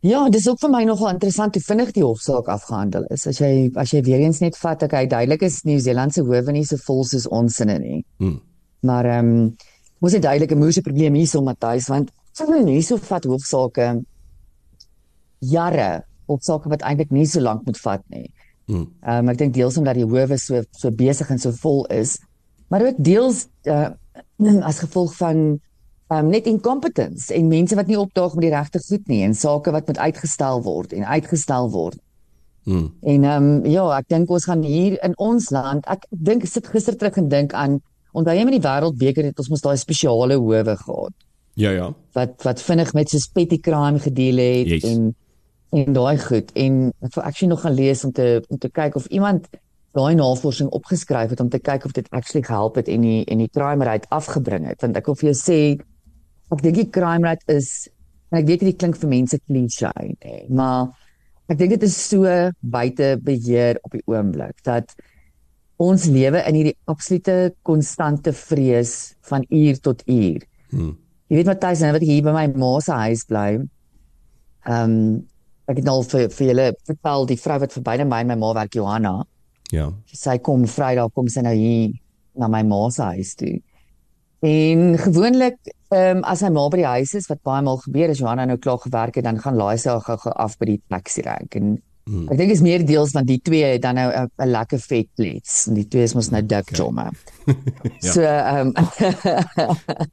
Ja, 0.00 0.22
dis 0.32 0.46
ook 0.48 0.60
vir 0.62 0.70
my 0.72 0.80
nogal 0.88 1.10
interessant 1.12 1.56
hoe 1.56 1.62
vinnig 1.62 1.90
die 1.92 2.04
hofsaak 2.04 2.46
afgehandel 2.48 3.04
is. 3.12 3.26
As 3.28 3.40
jy 3.42 3.68
as 3.76 3.90
jy 3.92 4.00
weer 4.06 4.22
eens 4.24 4.38
net 4.40 4.56
vat, 4.56 4.80
okay, 4.86 5.04
duidelik 5.06 5.42
is 5.44 5.60
Nieu-Seeland 5.68 6.14
se 6.16 6.24
howe 6.24 6.54
nie 6.56 6.64
so 6.64 6.80
vol 6.86 7.04
soos 7.04 7.26
ons 7.28 7.58
sinne 7.60 7.76
nie. 7.82 7.98
Mm. 8.22 8.38
Maar 8.88 9.08
ehm 9.10 9.32
um, 9.34 9.50
moes 10.00 10.16
dit 10.16 10.22
duidelik 10.24 10.54
'n 10.56 10.62
moeë 10.62 10.82
probleem 10.82 11.14
hierso 11.20 11.42
Matthys 11.44 11.90
want 11.92 12.08
sien 12.32 12.64
nie 12.64 12.80
so 12.82 12.96
vat 12.96 13.24
hofsaake 13.28 14.00
jare, 15.40 16.04
hofsaake 16.26 16.72
wat 16.72 16.82
eintlik 16.82 17.12
nie 17.12 17.26
so 17.26 17.40
lank 17.40 17.66
moet 17.66 17.78
vat 17.78 18.02
nie. 18.08 18.32
Mm. 18.68 18.88
Ehm 19.04 19.18
um, 19.18 19.28
ek 19.28 19.38
dink 19.38 19.54
deels 19.54 19.76
omdat 19.76 20.00
die 20.00 20.08
howe 20.08 20.38
so 20.38 20.62
so 20.70 20.90
besig 20.90 21.30
en 21.30 21.38
so 21.38 21.52
vol 21.52 21.84
is, 21.86 22.16
maar 22.68 22.86
ook 22.86 22.96
deels 22.96 23.48
uh, 23.68 23.90
as 24.70 24.78
gevolg 24.78 25.12
van 25.16 25.60
um, 26.10 26.30
net 26.30 26.46
incompetence 26.46 27.34
en 27.34 27.48
mense 27.48 27.76
wat 27.78 27.86
nie 27.86 27.98
opdaag 27.98 28.34
met 28.34 28.48
die 28.48 28.54
regte 28.54 28.80
goed 28.88 29.06
nie 29.08 29.22
en 29.24 29.34
sake 29.34 29.70
wat 29.70 29.86
moet 29.86 29.98
uitgestel 29.98 30.62
word 30.62 30.92
en 30.92 31.04
uitgestel 31.04 31.70
word. 31.70 31.98
Mm. 32.64 32.90
En 33.02 33.24
ehm 33.24 33.44
um, 33.44 33.64
ja, 33.70 33.86
ek 33.98 34.08
dink 34.08 34.30
ons 34.30 34.44
gaan 34.44 34.62
hier 34.62 34.98
in 35.04 35.14
ons 35.16 35.50
land, 35.50 35.86
ek 35.86 36.04
dink 36.10 36.44
sit 36.46 36.66
gister 36.66 36.96
terug 36.96 37.16
en 37.16 37.28
dink 37.28 37.52
aan 37.52 37.80
onthou 38.16 38.34
jy 38.36 38.44
met 38.46 38.56
die 38.58 38.64
wêreldbeker 38.64 39.28
het 39.30 39.40
ons 39.40 39.50
mos 39.52 39.64
daai 39.64 39.76
spesiale 39.80 40.38
howe 40.38 40.76
gehad 40.76 41.14
Ja 41.54 41.70
ja. 41.70 41.88
wat 42.16 42.42
wat 42.46 42.62
vinnig 42.62 42.92
met 42.94 43.10
so 43.10 43.18
petty 43.34 43.58
crime 43.60 43.98
gedeel 43.98 44.36
het 44.36 44.66
Yes. 44.66 44.84
en 44.84 45.14
en 45.70 45.92
daai 45.92 46.18
goed 46.18 46.50
en 46.54 46.92
ek 47.00 47.14
wil 47.14 47.24
actually 47.24 47.50
nog 47.50 47.60
gaan 47.60 47.74
lees 47.74 48.04
om 48.04 48.12
te 48.12 48.42
om 48.48 48.58
te 48.58 48.68
kyk 48.70 48.96
of 48.96 49.06
iemand 49.06 49.46
daai 49.94 50.14
navorsing 50.14 50.70
opgeskryf 50.70 51.30
het 51.30 51.40
om 51.40 51.48
te 51.48 51.58
kyk 51.58 51.84
of 51.84 51.92
dit 51.92 52.06
actually 52.10 52.46
gehelp 52.46 52.74
het 52.74 52.88
en 52.88 53.00
die 53.00 53.24
en 53.24 53.38
die 53.38 53.50
crime 53.50 53.84
rate 53.84 54.08
afgebring 54.10 54.66
het 54.66 54.82
want 54.82 54.96
ek 54.96 55.06
wil 55.06 55.14
vir 55.14 55.30
jou 55.32 55.38
sê 55.38 55.60
ek 56.50 56.64
dink 56.66 56.80
die 56.80 56.90
crime 56.90 57.26
rate 57.28 57.56
is 57.56 57.88
en 58.30 58.40
ek 58.40 58.48
weet 58.50 58.66
dit 58.66 58.80
klink 58.80 58.98
vir 59.00 59.14
mense 59.14 59.38
klise 59.46 59.92
nee 60.00 60.42
maar 60.48 60.90
ek 61.50 61.58
dink 61.58 61.76
dit 61.76 61.88
is 61.88 61.96
so 62.10 62.26
buite 62.60 63.14
beheer 63.26 63.80
op 63.86 63.96
die 63.96 64.04
oomblik 64.10 64.60
dat 64.66 64.94
ons 65.80 66.04
lewe 66.12 66.42
in 66.44 66.58
hierdie 66.58 66.76
absolute 66.92 67.54
konstante 67.64 68.34
vrees 68.36 69.16
van 69.30 69.46
uur 69.48 69.80
tot 69.80 70.04
uur 70.06 70.44
Hmm. 70.70 70.94
Jy 71.30 71.40
weet 71.40 71.50
Matthys, 71.50 71.82
nou 71.82 71.92
wat 71.94 72.04
ek 72.04 72.10
hier 72.10 72.24
by 72.26 72.34
my 72.34 72.46
ma 72.58 72.70
se 72.82 72.96
huis 73.04 73.26
bly. 73.28 73.48
Ehm 74.66 74.94
um, 74.94 75.18
ek 75.70 75.78
het 75.78 75.86
al 75.86 76.00
vir 76.02 76.24
vir 76.34 76.46
julle 76.48 76.64
vertel 76.88 77.26
die 77.30 77.38
vrou 77.38 77.56
wat 77.62 77.74
verby 77.76 77.92
my 78.02 78.24
en 78.24 78.30
my 78.32 78.36
ma 78.42 78.48
werk 78.58 78.74
Johanna. 78.74 79.12
Ja. 79.70 79.84
Sy 80.10 80.40
kom 80.42 80.64
Vrydag 80.66 81.12
kom 81.14 81.28
sy 81.30 81.44
nou 81.46 81.54
hier 81.54 81.92
na 82.34 82.48
my 82.50 82.64
ma 82.66 82.80
se 82.90 83.06
huis 83.14 83.36
toe. 83.38 83.52
En 84.40 84.98
gewoonlik 84.98 85.56
ehm 85.90 86.16
um, 86.16 86.22
as 86.24 86.40
my 86.42 86.48
ma 86.48 86.68
by 86.68 86.76
die 86.76 86.86
huis 86.86 87.14
is 87.14 87.26
wat 87.28 87.42
baie 87.42 87.62
maal 87.62 87.76
gebeur 87.82 88.08
as 88.10 88.18
Johanna 88.18 88.44
nou 88.46 88.58
klaar 88.58 88.78
gewerk 88.78 89.14
het, 89.14 89.24
dan 89.24 89.38
gaan 89.40 89.58
haar 89.60 89.78
gou-gou 89.78 90.32
af 90.34 90.56
by 90.58 90.64
die 90.66 90.82
taxi 90.88 91.22
rank 91.22 91.54
en 91.54 91.82
Hmm. 92.10 92.26
ek 92.32 92.38
dink 92.38 92.50
is 92.50 92.60
meer 92.64 92.82
deels 92.86 93.12
want 93.12 93.26
die 93.28 93.38
twee 93.44 93.62
het 93.64 93.82
dan 93.82 93.94
nou 93.94 94.10
'n 94.10 94.48
lekker 94.48 94.78
vet 94.78 95.06
klets 95.16 95.66
en 95.68 95.74
die 95.74 95.84
twee 95.88 96.02
is 96.02 96.14
mos 96.14 96.30
nou 96.30 96.42
dik 96.42 96.70
Okay. 96.72 96.78
jomme. 96.78 97.10
Ja. 98.00 98.12
So 98.12 98.22
ehm 98.22 98.72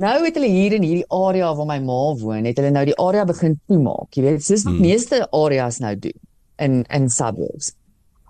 Nou 0.00 0.24
het 0.24 0.34
hulle 0.34 0.48
hier 0.50 0.72
in 0.72 0.82
hierdie 0.82 1.04
area 1.12 1.54
waar 1.54 1.66
my 1.66 1.78
ma 1.78 2.14
woon, 2.18 2.44
het 2.48 2.56
hulle 2.58 2.70
nou 2.70 2.84
die 2.84 2.96
area 2.98 3.24
begin 3.24 3.60
toemaak. 3.68 4.14
Jy 4.16 4.22
weet, 4.22 4.42
soos 4.44 4.64
wat 4.64 4.72
Hmm. 4.72 4.80
meeste 4.82 5.26
areas 5.30 5.78
nou 5.78 5.94
doen 5.98 6.18
in 6.58 6.84
in 6.90 7.08
suburbs. 7.10 7.74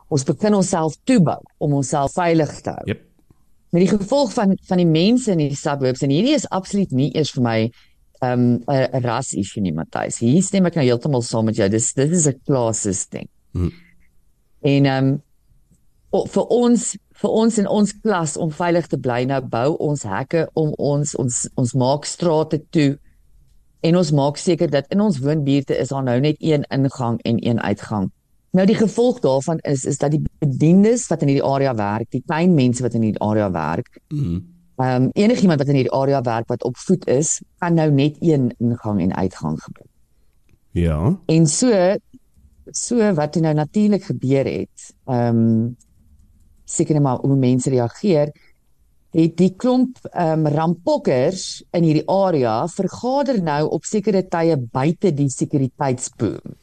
Ons 0.08 0.24
begin 0.24 0.54
onsself 0.54 0.96
toebou 1.04 1.40
om 1.58 1.72
onsself 1.72 2.12
veilig 2.12 2.60
te 2.60 2.70
hou. 2.70 2.82
Yep. 2.84 3.00
Met 3.70 3.82
die 3.82 3.98
gevolg 3.98 4.32
van 4.32 4.56
van 4.68 4.78
die 4.78 4.86
mense 4.86 5.32
in 5.32 5.38
die 5.38 5.54
suburbs 5.56 6.02
en 6.02 6.10
hierdie 6.10 6.34
is 6.34 6.48
absoluut 6.48 6.90
nie 6.90 7.10
eers 7.16 7.32
vir 7.34 7.42
my 7.42 7.58
ehm, 8.22 8.40
'n 8.40 8.62
um, 8.62 8.88
'n 8.94 9.02
ras 9.04 9.32
issue 9.34 9.62
nie, 9.62 9.72
Matthys. 9.72 10.18
Hier 10.18 10.42
stem 10.42 10.66
ek 10.66 10.74
nou 10.74 10.84
heeltemal 10.84 11.22
saam 11.22 11.44
met 11.44 11.56
jou. 11.56 11.68
Dis 11.68 11.92
dit 11.92 12.10
is 12.10 12.26
'n 12.26 12.40
classes 12.46 13.06
ding. 13.08 13.28
Hmm. 13.52 13.72
En 14.62 14.86
ehm 14.86 15.04
um, 15.04 15.22
o- 16.10 16.26
vir 16.26 16.46
ons 16.46 16.96
vir 17.22 17.30
ons 17.30 17.58
in 17.58 17.66
ons 17.66 17.92
klas 18.02 18.36
om 18.36 18.50
veilig 18.50 18.86
te 18.86 18.98
bly 18.98 19.24
nou 19.24 19.40
bou 19.40 19.76
ons 19.78 20.02
hekke 20.02 20.48
om 20.54 20.72
ons 20.78 21.14
ons 21.14 21.48
ons 21.56 21.74
maak 21.74 22.04
strate 22.04 22.60
toe 22.70 22.98
en 23.86 23.96
ons 23.96 24.12
maak 24.12 24.36
seker 24.36 24.70
dat 24.70 24.86
in 24.90 25.00
ons 25.00 25.18
woonbuurte 25.18 25.76
is 25.76 25.88
daar 25.88 26.04
nou 26.04 26.20
net 26.20 26.36
een 26.40 26.64
ingang 26.70 27.20
en 27.24 27.40
een 27.48 27.60
uitgang. 27.60 28.10
Nou 28.56 28.64
die 28.66 28.76
gevolg 28.78 29.18
daarvan 29.20 29.58
is 29.68 29.84
is 29.84 29.98
dat 30.00 30.14
die 30.14 30.22
bediendes 30.40 31.06
wat 31.10 31.22
in 31.24 31.28
hierdie 31.28 31.44
area 31.44 31.74
werk, 31.76 32.08
die 32.14 32.22
klein 32.24 32.54
mense 32.56 32.84
wat 32.84 32.94
in 32.96 33.04
hierdie 33.04 33.24
area 33.24 33.50
werk, 33.52 34.00
Mm. 34.08 34.44
ehm 34.76 35.02
um, 35.02 35.10
enigiemand 35.12 35.58
wat 35.58 35.68
in 35.68 35.74
hierdie 35.74 35.92
area 35.92 36.20
werk 36.22 36.48
wat 36.48 36.64
op 36.64 36.76
voet 36.76 37.06
is, 37.06 37.40
kan 37.58 37.74
nou 37.74 37.90
net 37.90 38.16
een 38.20 38.54
ingang 38.58 39.00
en 39.00 39.14
uitgang 39.14 39.62
gebruik. 39.62 39.92
Ja. 40.70 41.18
En 41.26 41.46
so 41.46 41.96
so 42.70 43.14
wat 43.14 43.34
nou 43.34 43.54
natuurlik 43.54 44.04
gebeur 44.04 44.44
het, 44.44 44.94
ehm 45.04 45.36
um, 45.36 45.76
seker 46.64 47.00
maar 47.02 47.16
hoe 47.16 47.36
mense 47.36 47.70
reageer, 47.70 48.32
het 49.10 49.36
die 49.36 49.54
klomp 49.56 49.98
ehm 50.10 50.46
um, 50.46 50.52
rampokkers 50.52 51.64
in 51.70 51.82
hierdie 51.82 52.08
area 52.08 52.68
vergader 52.68 53.42
nou 53.42 53.68
op 53.68 53.84
sekere 53.84 54.26
tye 54.28 54.56
buite 54.56 55.14
die 55.14 55.28
sekuriteitsboom. 55.28 56.56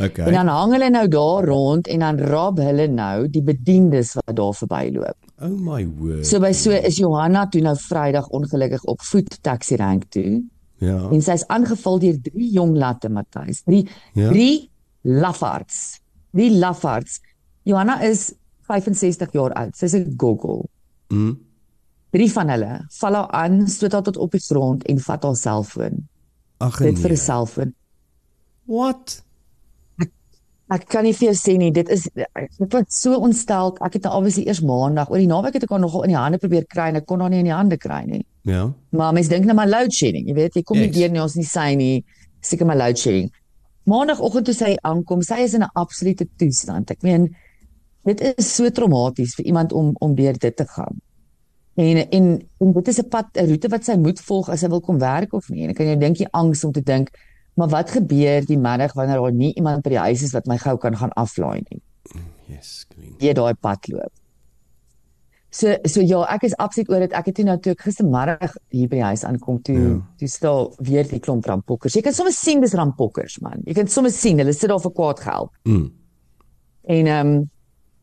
Okay. 0.00 0.26
En 0.26 0.32
dan 0.32 0.48
hang 0.48 0.72
hulle 0.72 0.90
nou 0.90 1.08
daar 1.12 1.44
rond 1.44 1.88
en 1.92 1.98
dan 2.04 2.20
rob 2.30 2.58
hulle 2.58 2.86
nou 2.88 3.28
die 3.28 3.42
bediendes 3.44 4.14
wat 4.16 4.36
daar 4.36 4.54
verbyloop. 4.56 5.16
Oh 5.44 5.52
my 5.52 5.84
word. 5.98 6.24
So 6.26 6.40
by 6.40 6.52
so 6.56 6.72
is 6.72 6.96
Johanna 7.00 7.46
toe 7.48 7.60
nou 7.64 7.76
Vrydag 7.76 8.28
ongelukkig 8.28 8.84
op 8.88 9.02
voet 9.02 9.38
taxi 9.44 9.76
rank 9.76 10.08
toe 10.08 10.42
ja. 10.80 10.96
en 11.10 11.22
sy's 11.22 11.44
aangeval 11.52 12.00
deur 12.00 12.18
drie 12.22 12.50
jong 12.56 12.76
latte 12.80 13.08
Matthys. 13.12 13.62
Drie 13.66 13.86
Ja. 14.14 14.30
drie 14.32 14.70
lafards. 15.02 16.00
Drie 16.32 16.50
lafards. 16.58 17.20
Johanna 17.62 18.00
is 18.00 18.32
65 18.68 19.32
jaar 19.32 19.52
oud. 19.52 19.76
Sy's 19.76 19.94
'n 19.94 20.14
goggle. 20.16 20.64
Mm. 21.08 21.38
Drie 22.10 22.30
van 22.32 22.48
hulle 22.48 22.86
val 22.88 23.14
haar 23.14 23.30
aan, 23.30 23.68
stoot 23.68 23.92
haar 23.92 24.02
tot 24.02 24.16
op 24.16 24.30
die 24.30 24.40
grond 24.40 24.86
en 24.86 24.98
vat 24.98 25.22
haar 25.22 25.36
selfoon. 25.36 26.08
Ag 26.58 26.78
Dit 26.78 26.98
vir 26.98 27.10
'n 27.10 27.12
nee. 27.12 27.16
selfoon. 27.16 27.74
What? 28.64 29.22
Ek 30.70 30.84
kan 30.88 31.02
nie 31.04 31.12
vir 31.12 31.32
jou 31.32 31.34
sê 31.34 31.56
nie, 31.58 31.70
dit 31.74 31.88
is 31.90 32.04
ek 32.16 32.50
was 32.72 32.84
so 32.94 33.16
ontstel. 33.18 33.72
Ek 33.82 33.94
het 33.94 34.04
nou 34.06 34.12
obviously 34.20 34.44
eers 34.46 34.60
maandag 34.62 35.10
oor 35.10 35.18
die 35.18 35.26
naweek 35.26 35.54
het 35.54 35.64
ek 35.64 35.70
haar 35.70 35.80
nogal 35.82 36.04
in 36.06 36.12
die 36.14 36.16
hande 36.20 36.38
probeer 36.38 36.64
kry 36.70 36.88
en 36.92 36.96
ek 36.96 37.06
kon 37.06 37.20
haar 37.20 37.30
nie 37.30 37.40
in 37.42 37.44
die 37.50 37.54
hande 37.56 37.76
kry 37.76 38.04
nie. 38.06 38.24
Ja. 38.46 38.68
Maar 38.90 39.12
mens 39.12 39.28
dink 39.28 39.44
nou 39.44 39.54
maar 39.54 39.68
load 39.68 39.92
shedding, 39.92 40.28
jy 40.28 40.34
weet, 40.34 40.54
jy 40.54 40.62
kom 40.62 40.78
Yes. 40.78 40.86
nie 40.86 41.00
deur 41.00 41.10
nie, 41.10 41.20
ons 41.20 41.34
nie 41.36 41.44
sy 41.44 41.74
nie, 41.74 42.04
seker 42.40 42.66
maar 42.66 42.76
load 42.76 42.98
shedding. 42.98 43.30
Maandagoggend 43.84 44.46
toe 44.46 44.54
sy 44.54 44.76
aankom, 44.86 45.22
sy 45.22 45.40
is 45.42 45.54
in 45.54 45.62
'n 45.62 45.70
absolute 45.74 46.28
toestand. 46.38 46.90
Ek 46.90 47.02
meen 47.02 47.34
dit 48.06 48.20
is 48.38 48.54
so 48.54 48.70
traumaties 48.70 49.34
vir 49.34 49.46
iemand 49.46 49.72
om 49.72 49.94
om 50.00 50.14
deur 50.14 50.38
dit 50.38 50.56
te 50.56 50.64
gaan. 50.64 51.00
En 51.76 51.96
en, 52.10 52.42
en 52.60 52.72
dit 52.72 52.88
is 52.88 52.98
'n 52.98 53.08
pad, 53.08 53.26
'n 53.34 53.46
roete 53.46 53.68
wat 53.68 53.84
sy 53.84 53.96
moet 53.96 54.20
volg 54.20 54.48
as 54.48 54.60
sy 54.60 54.68
wil 54.68 54.80
kom 54.80 54.98
werk 54.98 55.32
of 55.32 55.48
nie. 55.50 55.64
En 55.64 55.70
ek 55.70 55.76
kan 55.76 55.86
jy 55.86 55.96
dink 55.98 56.16
jy 56.18 56.26
angs 56.32 56.64
om 56.64 56.72
te 56.72 56.80
dink, 56.82 57.10
maar 57.60 57.70
wat 57.72 57.92
gebeur 57.92 58.46
die 58.48 58.58
middag 58.58 58.96
wanneer 58.98 59.20
daar 59.20 59.36
nie 59.36 59.52
iemand 59.54 59.84
by 59.84 59.92
die 59.94 60.02
huis 60.06 60.24
is 60.26 60.32
wat 60.36 60.48
my 60.50 60.56
gou 60.62 60.76
kan 60.80 60.96
gaan 60.96 61.12
aflaai 61.20 61.60
nie? 61.68 61.82
Yes, 62.50 62.86
Queen. 62.90 63.14
jy 63.22 63.34
daai 63.36 63.54
pad 63.54 63.86
loop. 63.92 64.12
So 65.50 65.74
so 65.90 66.02
ja, 66.06 66.20
ek 66.30 66.44
is 66.46 66.54
absoluut 66.62 66.90
oor 66.92 67.02
dit. 67.02 67.14
Ek 67.18 67.26
het 67.26 67.34
toe 67.34 67.44
nou 67.46 67.56
toe 67.58 67.72
ek 67.74 67.80
gistermiddag 67.88 68.52
hier 68.70 68.90
by 68.90 69.00
die 69.00 69.06
huis 69.08 69.24
aankom 69.26 69.58
toe 69.66 69.78
Ja. 69.78 69.94
toe 70.18 70.28
staan 70.30 70.76
weer 70.78 71.08
die 71.10 71.18
klomp 71.18 71.46
rampokkers. 71.50 71.96
Jy 71.98 72.02
kan 72.06 72.14
sommer 72.14 72.32
sien 72.32 72.60
dis 72.62 72.74
rampokkers 72.78 73.40
man. 73.42 73.64
Jy 73.66 73.74
kan 73.74 73.90
sommer 73.90 74.14
sien 74.14 74.38
hulle 74.38 74.54
sit 74.54 74.70
daar 74.70 74.82
vir 74.82 74.94
kwaad 74.94 75.20
geld. 75.20 75.50
Mm. 75.66 75.88
En 76.96 77.06
ehm 77.06 77.32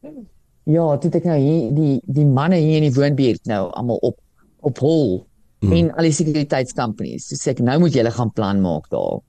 um, 0.04 0.26
ja, 0.68 0.98
toe 0.98 1.12
ek 1.16 1.24
nou 1.24 1.40
hier 1.40 1.72
die 1.72 2.02
die 2.04 2.26
manne 2.28 2.60
hier 2.60 2.82
in 2.82 2.90
die 2.90 2.96
woonbuurt 2.96 3.48
nou 3.48 3.64
almal 3.72 4.04
op 4.04 4.20
op 4.68 4.80
hol 4.84 5.26
mm. 5.64 5.72
en 5.72 5.94
al 5.96 6.10
die 6.10 6.16
sekuriteitskompanies. 6.20 7.30
So 7.30 7.40
sê 7.40 7.56
ek 7.56 7.64
nou 7.64 7.80
moet 7.80 7.96
julle 7.96 8.12
gaan 8.12 8.34
plan 8.36 8.60
maak 8.62 8.92
daar. 8.92 9.24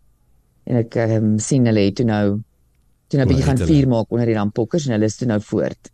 En 0.69 0.77
ek 0.83 0.97
um, 1.01 1.37
sien 1.43 1.65
hulle 1.69 1.87
het 1.89 1.97
toe 2.01 2.07
nou 2.09 2.25
toe 3.09 3.19
nou 3.19 3.25
'n 3.25 3.31
bietjie 3.31 3.47
Maar 3.47 3.57
gaan 3.57 3.67
vuur 3.67 3.89
maak 3.89 4.11
onder 4.13 4.27
die 4.29 4.35
rampokkers 4.37 4.87
en 4.87 4.93
hulle 4.93 5.09
is 5.09 5.17
toe 5.17 5.29
nou 5.29 5.41
voort. 5.41 5.91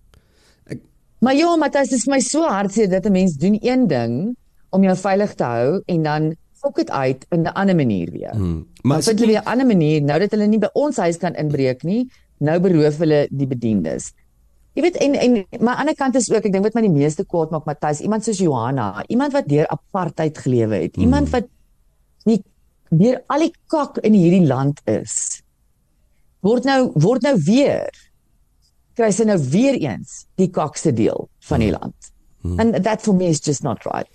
Ek- 0.67 0.81
Maar 1.21 1.35
ja, 1.35 1.57
Matthys, 1.57 1.89
dit 1.89 1.99
is 1.99 2.07
my 2.11 2.19
so 2.21 2.43
hartseer 2.43 2.89
dat 2.91 3.07
'n 3.07 3.13
mens 3.13 3.37
doen 3.37 3.59
een 3.63 3.87
ding 3.87 4.37
om 4.71 4.83
jou 4.83 4.97
veilig 4.97 5.35
te 5.35 5.45
hou 5.45 5.83
en 5.87 6.03
dan 6.03 6.35
fok 6.59 6.77
dit 6.77 6.91
uit 6.91 7.27
in 7.31 7.43
'n 7.43 7.53
ander 7.55 7.77
manier 7.77 8.11
weer. 8.11 8.35
Mm. 8.35 8.67
Maar 8.83 9.03
vind 9.03 9.19
dit 9.19 9.19
hulle 9.19 9.27
nie, 9.27 9.35
weer 9.35 9.43
'n 9.43 9.51
ander 9.53 9.67
manier 9.67 10.03
nou 10.03 10.19
dat 10.19 10.31
hulle 10.31 10.47
nie 10.47 10.59
by 10.59 10.71
ons 10.73 10.97
huis 10.97 11.17
kan 11.17 11.35
inbreek 11.35 11.83
nie, 11.83 12.11
nou 12.39 12.61
beroof 12.61 12.99
hulle 12.99 13.29
die 13.31 13.47
bediendes. 13.47 14.13
Jy 14.75 14.83
weet 14.83 14.97
en 14.97 15.15
en 15.15 15.33
maar 15.61 15.77
aan 15.79 15.87
die 15.87 15.95
ander 15.95 15.95
kant 15.95 16.15
is 16.15 16.31
ook 16.31 16.45
ek 16.45 16.53
dink 16.53 16.65
wat 16.65 16.75
my 16.75 16.81
die 16.81 16.91
meeste 16.91 17.25
kwaad 17.25 17.51
maak 17.51 17.65
Matthys, 17.65 18.01
iemand 18.01 18.25
soos 18.25 18.39
Johanna, 18.39 19.05
iemand 19.07 19.33
wat 19.33 19.49
deur 19.49 19.67
apartheid 19.69 20.39
gelewe 20.39 20.75
het, 20.75 20.97
iemand 20.97 21.31
wat 21.31 21.47
nie 22.25 22.43
deur 22.91 23.23
al 23.29 23.47
die 23.47 23.55
kak 23.73 23.99
in 24.03 24.13
hierdie 24.13 24.47
land 24.47 24.81
is. 24.91 25.43
Word 26.41 26.65
nou 26.65 26.93
word 26.95 27.23
nou 27.23 27.37
weer 27.47 27.91
kry 28.95 29.11
sy 29.11 29.25
nou 29.25 29.39
weer 29.51 29.75
eens 29.75 30.25
die 30.39 30.51
kakste 30.51 30.93
deel 30.93 31.29
van 31.49 31.61
die 31.61 31.73
land. 31.73 32.13
And 32.45 32.77
that 32.85 33.01
for 33.01 33.15
me 33.15 33.27
is 33.33 33.41
just 33.41 33.63
not 33.63 33.85
right. 33.89 34.07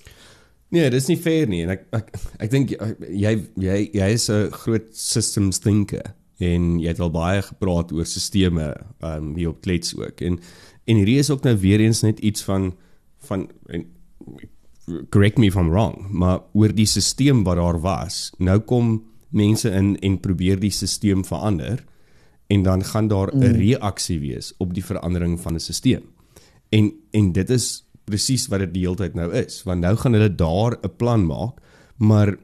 nee, 0.70 0.90
dis 0.94 1.10
nie 1.10 1.18
fair 1.18 1.50
nie 1.50 1.64
en 1.66 1.74
ek 1.74 1.86
ek 1.98 2.10
ek 2.46 2.52
dink 2.54 2.74
jy 2.76 3.34
jy 3.58 3.78
jy 3.98 4.10
is 4.14 4.30
'n 4.30 4.52
groot 4.54 4.90
systems 4.94 5.60
thinker 5.64 6.14
en 6.40 6.80
jy 6.80 6.88
het 6.94 7.02
al 7.02 7.12
baie 7.12 7.42
gepraat 7.42 7.92
oor 7.92 8.06
sisteme 8.06 8.76
um 9.02 9.36
hier 9.36 9.50
op 9.50 9.62
Klets 9.66 9.96
ook 9.98 10.22
en 10.22 10.40
en 10.86 11.02
hierdie 11.02 11.20
is 11.20 11.30
ook 11.30 11.44
nou 11.44 11.56
weer 11.58 11.82
eens 11.82 12.04
net 12.04 12.20
iets 12.20 12.44
van 12.44 12.74
van 13.30 13.50
en, 13.70 13.88
correct 15.10 15.38
me 15.38 15.48
if 15.48 15.56
I'm 15.56 15.70
wrong, 15.70 16.08
maar 16.12 16.42
oor 16.54 16.74
die 16.74 16.86
stelsel 16.86 17.44
wat 17.44 17.58
daar 17.58 17.80
was. 17.82 18.32
Nou 18.38 18.60
kom 18.60 19.04
mense 19.30 19.70
in 19.70 19.96
en 20.02 20.20
probeer 20.20 20.60
die 20.60 20.72
stelsel 20.74 21.24
verander 21.24 21.84
en 22.50 22.64
dan 22.64 22.84
gaan 22.84 23.08
daar 23.08 23.34
'n 23.34 23.38
mm. 23.38 23.56
reaksie 23.56 24.20
wees 24.20 24.54
op 24.58 24.74
die 24.74 24.86
verandering 24.86 25.40
van 25.40 25.54
'n 25.54 25.60
stelsel. 25.60 26.04
En 26.70 26.94
en 27.12 27.32
dit 27.32 27.50
is 27.50 27.86
presies 28.04 28.48
wat 28.48 28.60
dit 28.60 28.74
die 28.74 28.86
hele 28.86 28.96
tyd 28.96 29.14
nou 29.14 29.34
is, 29.34 29.64
want 29.64 29.82
nou 29.82 29.96
gaan 29.96 30.14
hulle 30.14 30.36
daar 30.36 30.78
'n 30.82 30.96
plan 30.98 31.26
maak, 31.26 31.62
maar 31.98 32.38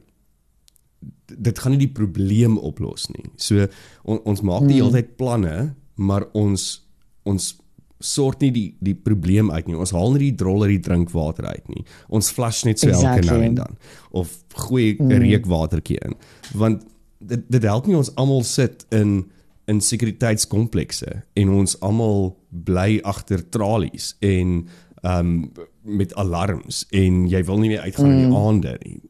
dit 1.26 1.60
gaan 1.60 1.72
nie 1.72 1.86
die 1.86 1.94
probleem 1.94 2.58
oplos 2.58 3.08
nie. 3.10 3.26
So 3.36 3.68
on, 4.04 4.22
ons 4.26 4.42
maak 4.42 4.68
die 4.68 4.78
hele 4.78 4.92
tyd 4.92 5.16
planne, 5.18 5.76
maar 5.96 6.28
ons 6.34 6.84
ons 7.24 7.56
sort 8.00 8.42
nie 8.44 8.52
die 8.52 8.68
die 8.84 8.96
probleem 8.96 9.52
uit 9.52 9.68
nie. 9.68 9.78
Ons 9.78 9.94
haal 9.96 10.12
nie 10.16 10.28
die 10.28 10.36
droller 10.40 10.72
die 10.72 10.82
drinkwater 10.84 11.48
uit 11.48 11.70
nie. 11.72 11.86
Ons 12.10 12.32
flush 12.36 12.66
net 12.68 12.80
so 12.80 12.90
elke 12.90 13.20
Exactly. 13.20 13.32
nou 13.32 13.46
en 13.46 13.56
dan 13.56 13.78
of 14.12 14.36
gooi 14.68 14.96
'n 15.00 15.06
mm. 15.06 15.22
reukwatertjie 15.24 16.00
in. 16.06 16.16
Want 16.54 16.84
dit 17.20 17.42
dit 17.50 17.64
help 17.64 17.88
nie 17.88 17.98
ons 17.98 18.16
almal 18.16 18.44
sit 18.44 18.86
in 18.90 19.32
in 19.66 19.82
sekuriteitskomplekse 19.82 21.24
en 21.34 21.50
ons 21.50 21.80
almal 21.82 22.36
bly 22.50 23.00
agter 23.04 23.50
tralies 23.50 24.16
en 24.20 24.68
ehm 25.02 25.20
um, 25.20 25.52
met 25.86 26.16
alarms 26.16 26.86
en 26.90 27.28
jy 27.30 27.44
wil 27.46 27.60
nie 27.62 27.70
meer 27.70 27.82
uitgaan 27.86 28.10
mm. 28.10 28.18
in 28.18 28.30
die 28.30 28.38
aande 28.38 28.78
nie. 28.84 29.02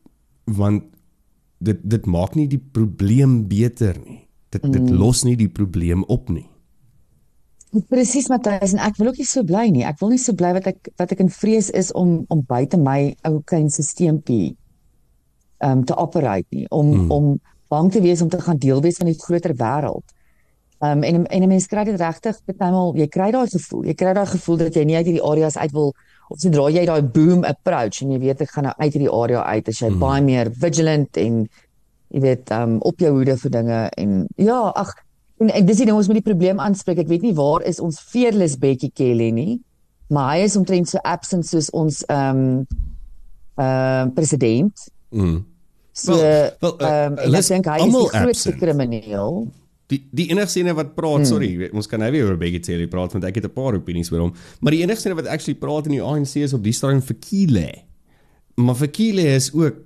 Want 0.44 0.84
dit 1.58 1.80
dit 1.84 2.06
maak 2.06 2.36
nie 2.36 2.48
die 2.48 2.60
probleem 2.60 3.48
beter 3.48 3.96
nie. 4.06 4.28
Dit 4.50 4.64
mm. 4.64 4.72
dit 4.72 4.90
los 4.90 5.24
nie 5.24 5.36
die 5.36 5.50
probleem 5.50 6.04
op 6.04 6.30
nie. 6.30 6.50
Presies 7.90 8.28
Matthys 8.32 8.74
en 8.74 8.80
ek 8.80 8.98
wil 9.00 9.12
ook 9.12 9.20
nie 9.20 9.28
so 9.28 9.44
bly 9.44 9.66
nie. 9.74 9.84
Ek 9.88 10.00
wil 10.00 10.14
nie 10.14 10.22
so 10.22 10.36
bly 10.38 10.54
wat 10.56 10.68
ek 10.72 10.92
wat 11.00 11.12
ek 11.12 11.24
in 11.24 11.32
vrees 11.34 11.70
is 11.76 11.92
om 11.92 12.24
om 12.34 12.44
buite 12.48 12.78
my 12.80 13.16
ou 13.28 13.42
klein 13.48 13.70
stelseltjie 13.70 14.56
um 15.66 15.84
te 15.88 15.96
operate 15.96 16.48
nie, 16.52 16.68
om 16.70 16.92
hmm. 16.94 17.12
om 17.12 17.32
bang 17.72 17.92
te 17.92 18.02
wees 18.04 18.22
om 18.22 18.30
te 18.30 18.42
gaan 18.42 18.60
deel 18.62 18.82
wees 18.82 19.00
van 19.02 19.10
die 19.10 19.20
groter 19.20 19.56
wêreld. 19.60 20.16
Um 20.84 21.04
en 21.04 21.26
en 21.26 21.44
'n 21.44 21.48
mens 21.48 21.68
kry 21.68 21.84
dit 21.84 22.00
regtig 22.00 22.40
bytelmal 22.46 22.96
jy 22.96 23.08
kry 23.08 23.32
daai 23.32 23.48
gevoel. 23.48 23.86
Jy 23.86 23.94
kry 23.94 24.14
daai 24.14 24.28
gevoel 24.28 24.58
dat 24.58 24.76
jy 24.76 24.84
nie 24.84 24.96
uit 24.96 25.06
hierdie 25.06 25.28
areas 25.32 25.58
uit 25.58 25.72
wil 25.72 25.94
of 26.30 26.40
sodra 26.40 26.70
jy 26.70 26.86
daai 26.86 27.02
boom 27.02 27.44
approach 27.44 28.02
en 28.02 28.12
jy 28.12 28.20
weet 28.20 28.42
ek 28.42 28.52
gaan 28.52 28.64
nou 28.64 28.74
uit 28.78 28.94
hierdie 28.94 29.12
area 29.12 29.44
uit 29.44 29.68
as 29.68 29.80
jy 29.80 29.90
hmm. 29.90 30.00
baie 30.00 30.22
meer 30.22 30.52
vigilant 30.52 31.18
en 31.18 31.48
jy 32.10 32.22
weet 32.22 32.52
um 32.52 32.80
op 32.82 33.00
jou 33.00 33.12
hoede 33.12 33.38
vir 33.38 33.52
dinge 33.52 33.90
en 33.98 34.28
ja, 34.38 34.62
ag 34.76 34.94
en, 35.40 35.50
en 35.50 35.66
dis 35.66 35.78
die 35.78 35.86
ding 35.86 35.98
ons 35.98 36.08
moet 36.08 36.22
die 36.22 36.30
probleem 36.30 36.60
aanspreek. 36.60 37.04
Ek 37.04 37.12
weet 37.12 37.26
nie 37.26 37.34
waar 37.38 37.66
is 37.68 37.82
ons 37.84 38.00
fearless 38.00 38.58
Becky 38.62 38.92
Kelly 38.94 39.32
nie, 39.36 39.60
maar 40.14 40.36
hy 40.36 40.46
is 40.46 40.56
omtrent 40.60 40.90
so 40.92 41.02
absent 41.04 41.48
soos 41.48 41.72
ons 41.76 42.04
um 42.12 42.66
uh 43.56 44.06
president. 44.16 44.88
Mm. 45.12 45.44
So 45.96 46.18
Wel, 46.18 46.52
wel, 46.60 46.74
uh, 46.82 46.88
ehm 46.88 47.14
um, 47.14 47.36
ek 47.36 47.48
dink 47.48 47.70
hy 47.72 47.78
is 47.80 47.94
die 47.94 48.10
grootste 48.12 48.52
absent. 48.52 48.60
krimineel. 48.60 49.46
Die 49.94 50.02
die 50.12 50.26
enigste 50.34 50.60
ene 50.60 50.74
wat 50.76 50.96
praat, 50.98 51.22
hmm. 51.22 51.30
sorry, 51.30 51.70
ons 51.72 51.88
kan 51.88 52.02
nou 52.02 52.10
weer 52.12 52.26
oor 52.28 52.40
Becky 52.42 52.60
Cele 52.66 52.88
praat 52.92 53.14
want 53.16 53.28
ek 53.30 53.38
het 53.40 53.46
'n 53.48 53.54
paar 53.54 53.78
opinies 53.78 54.12
oor 54.12 54.26
hom, 54.26 54.34
maar 54.60 54.76
die 54.76 54.82
enigste 54.84 55.10
ene 55.10 55.22
wat 55.22 55.30
actually 55.32 55.56
praat 55.56 55.86
in 55.86 55.96
die 55.96 56.04
ANC 56.04 56.36
is 56.42 56.54
op 56.58 56.64
die 56.64 56.74
stadium 56.74 57.02
vir 57.02 57.18
Kile. 57.22 57.70
Maar 58.56 58.76
vir 58.76 58.92
Kile 58.92 59.28
is 59.36 59.52
ook 59.54 59.78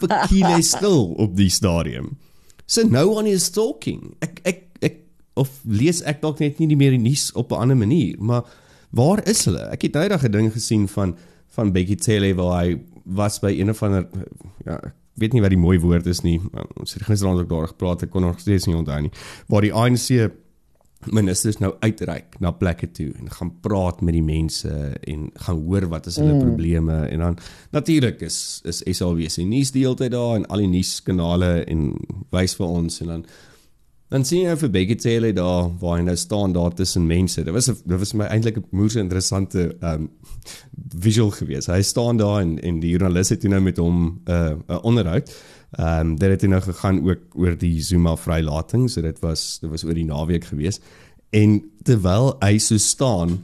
vir 0.00 0.14
Kile 0.26 0.62
stil 0.62 1.14
op 1.14 1.36
die 1.36 1.50
stadium. 1.50 2.16
So 2.66 2.82
no 2.82 3.08
one 3.12 3.28
is 3.28 3.50
talking. 3.50 4.16
Ek 4.24 4.40
ek 4.44 4.62
ek 4.82 5.00
of 5.36 5.50
lees 5.64 6.02
ek 6.02 6.22
dalk 6.22 6.40
net 6.40 6.60
nie 6.60 6.76
meer 6.76 6.94
die 6.96 7.02
nuus 7.02 7.30
op 7.34 7.52
'n 7.52 7.60
ander 7.60 7.76
manier, 7.76 8.16
maar 8.18 8.44
waar 8.90 9.20
is 9.28 9.44
hulle? 9.44 9.68
Ek 9.72 9.82
het 9.82 9.94
nou 9.94 10.08
daag 10.08 10.24
'n 10.24 10.32
ding 10.32 10.52
gesien 10.52 10.88
van 10.88 11.16
van 11.54 11.72
Becky 11.72 11.96
Cele 11.96 12.34
waar 12.34 12.64
hy 12.64 12.80
was 13.04 13.38
by 13.38 13.52
een 13.52 13.70
of 13.70 13.82
ander 13.82 14.08
ja, 14.64 14.80
ek 14.82 14.94
weet 15.14 15.32
nie 15.32 15.40
wat 15.40 15.50
die 15.50 15.60
mooi 15.60 15.78
woord 15.78 16.06
is 16.06 16.22
nie. 16.22 16.40
Ons 16.80 16.94
het 16.94 17.02
gisterand 17.02 17.40
ook 17.40 17.48
daar 17.48 17.68
gepraat, 17.68 18.02
ek 18.02 18.10
kon 18.10 18.22
nog 18.22 18.40
steeds 18.40 18.66
nie 18.66 18.76
onthou 18.76 19.00
nie. 19.00 19.12
Waar 19.46 19.60
die 19.60 19.72
ANC 19.72 20.30
ministers 21.12 21.58
nou 21.58 21.74
uitreik 21.80 22.38
na 22.40 22.50
plekke 22.50 22.90
toe 22.90 23.10
en 23.18 23.30
gaan 23.30 23.52
praat 23.60 24.00
met 24.00 24.14
die 24.14 24.24
mense 24.24 24.70
en 25.02 25.30
gaan 25.46 25.62
hoor 25.66 25.88
wat 25.92 26.06
is 26.06 26.16
hulle 26.16 26.34
mm. 26.34 26.44
probleme 26.44 27.00
en 27.06 27.18
dan 27.18 27.38
natuurlik 27.70 28.20
is 28.20 28.60
is 28.64 28.82
SABC 28.98 29.42
nuus 29.44 29.74
die 29.74 29.84
hele 29.84 29.98
tyd 30.00 30.14
daar 30.16 30.36
en 30.36 30.46
al 30.46 30.64
die 30.64 30.70
nuuskanale 30.76 31.64
en 31.64 31.90
wys 32.30 32.56
vir 32.60 32.66
ons 32.66 33.00
en 33.00 33.12
dan 33.14 33.26
dan 34.14 34.22
sien 34.26 34.44
jy 34.44 34.54
vir 34.60 34.70
Becky 34.70 34.94
Taylor 35.00 35.32
daar 35.34 35.70
waar 35.80 35.96
hy 35.98 36.04
nou 36.06 36.14
staan 36.18 36.52
daar 36.54 36.74
tussen 36.76 37.06
mense. 37.08 37.42
Dit 37.42 37.54
was 37.54 37.68
'n 37.68 37.76
dit 37.84 37.98
was 37.98 38.12
my 38.14 38.24
eintlik 38.24 38.56
'n 38.58 38.64
moeë 38.70 39.00
interessante 39.00 39.76
um 39.82 40.10
visual 41.00 41.30
gewees. 41.30 41.66
Hy 41.66 41.82
staan 41.82 42.16
daar 42.16 42.40
en 42.40 42.58
en 42.62 42.80
die 42.80 42.90
joernalis 42.90 43.28
het 43.28 43.42
nou 43.42 43.60
met 43.60 43.76
hom 43.76 44.20
'n 44.24 44.30
uh, 44.30 44.54
'n 44.68 44.82
onderhoud. 44.82 45.34
Ehm 45.74 46.00
um, 46.00 46.18
dit 46.18 46.30
het 46.30 46.50
nou 46.50 46.62
gegaan 46.62 47.00
ook 47.02 47.34
oor 47.34 47.56
die 47.58 47.82
Zuma 47.82 48.16
vrylating, 48.16 48.90
so 48.90 49.02
dit 49.02 49.18
was 49.18 49.58
dit 49.60 49.70
was 49.70 49.84
oor 49.84 49.94
die 49.94 50.06
naweek 50.06 50.44
gewees. 50.44 50.80
En 51.30 51.62
terwyl 51.82 52.36
hy 52.40 52.58
so 52.58 52.78
staan 52.78 53.40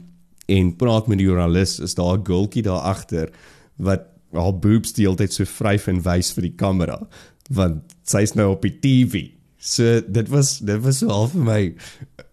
en 0.47 0.75
praat 0.75 1.07
met 1.07 1.19
die 1.19 1.27
joernalis, 1.27 1.79
is 1.79 1.95
daar 1.95 2.17
'n 2.17 2.25
gultjie 2.25 2.63
daar 2.63 2.87
agter 2.93 3.29
wat 3.75 4.07
haar 4.31 4.55
boobs 4.59 4.93
die 4.93 5.05
hele 5.05 5.17
tyd 5.19 5.33
so 5.33 5.43
vryf 5.45 5.87
en 5.87 6.01
wys 6.01 6.31
vir 6.31 6.41
die 6.41 6.55
kamera 6.55 7.07
want 7.51 7.95
sy's 8.07 8.33
nou 8.33 8.51
op 8.53 8.61
die 8.61 8.77
TV. 8.79 9.27
So 9.61 9.99
dit 10.01 10.29
was 10.29 10.59
dit 10.59 10.79
was 10.81 11.01
so 11.03 11.09
half 11.11 11.31
vir 11.35 11.43
my 11.43 11.75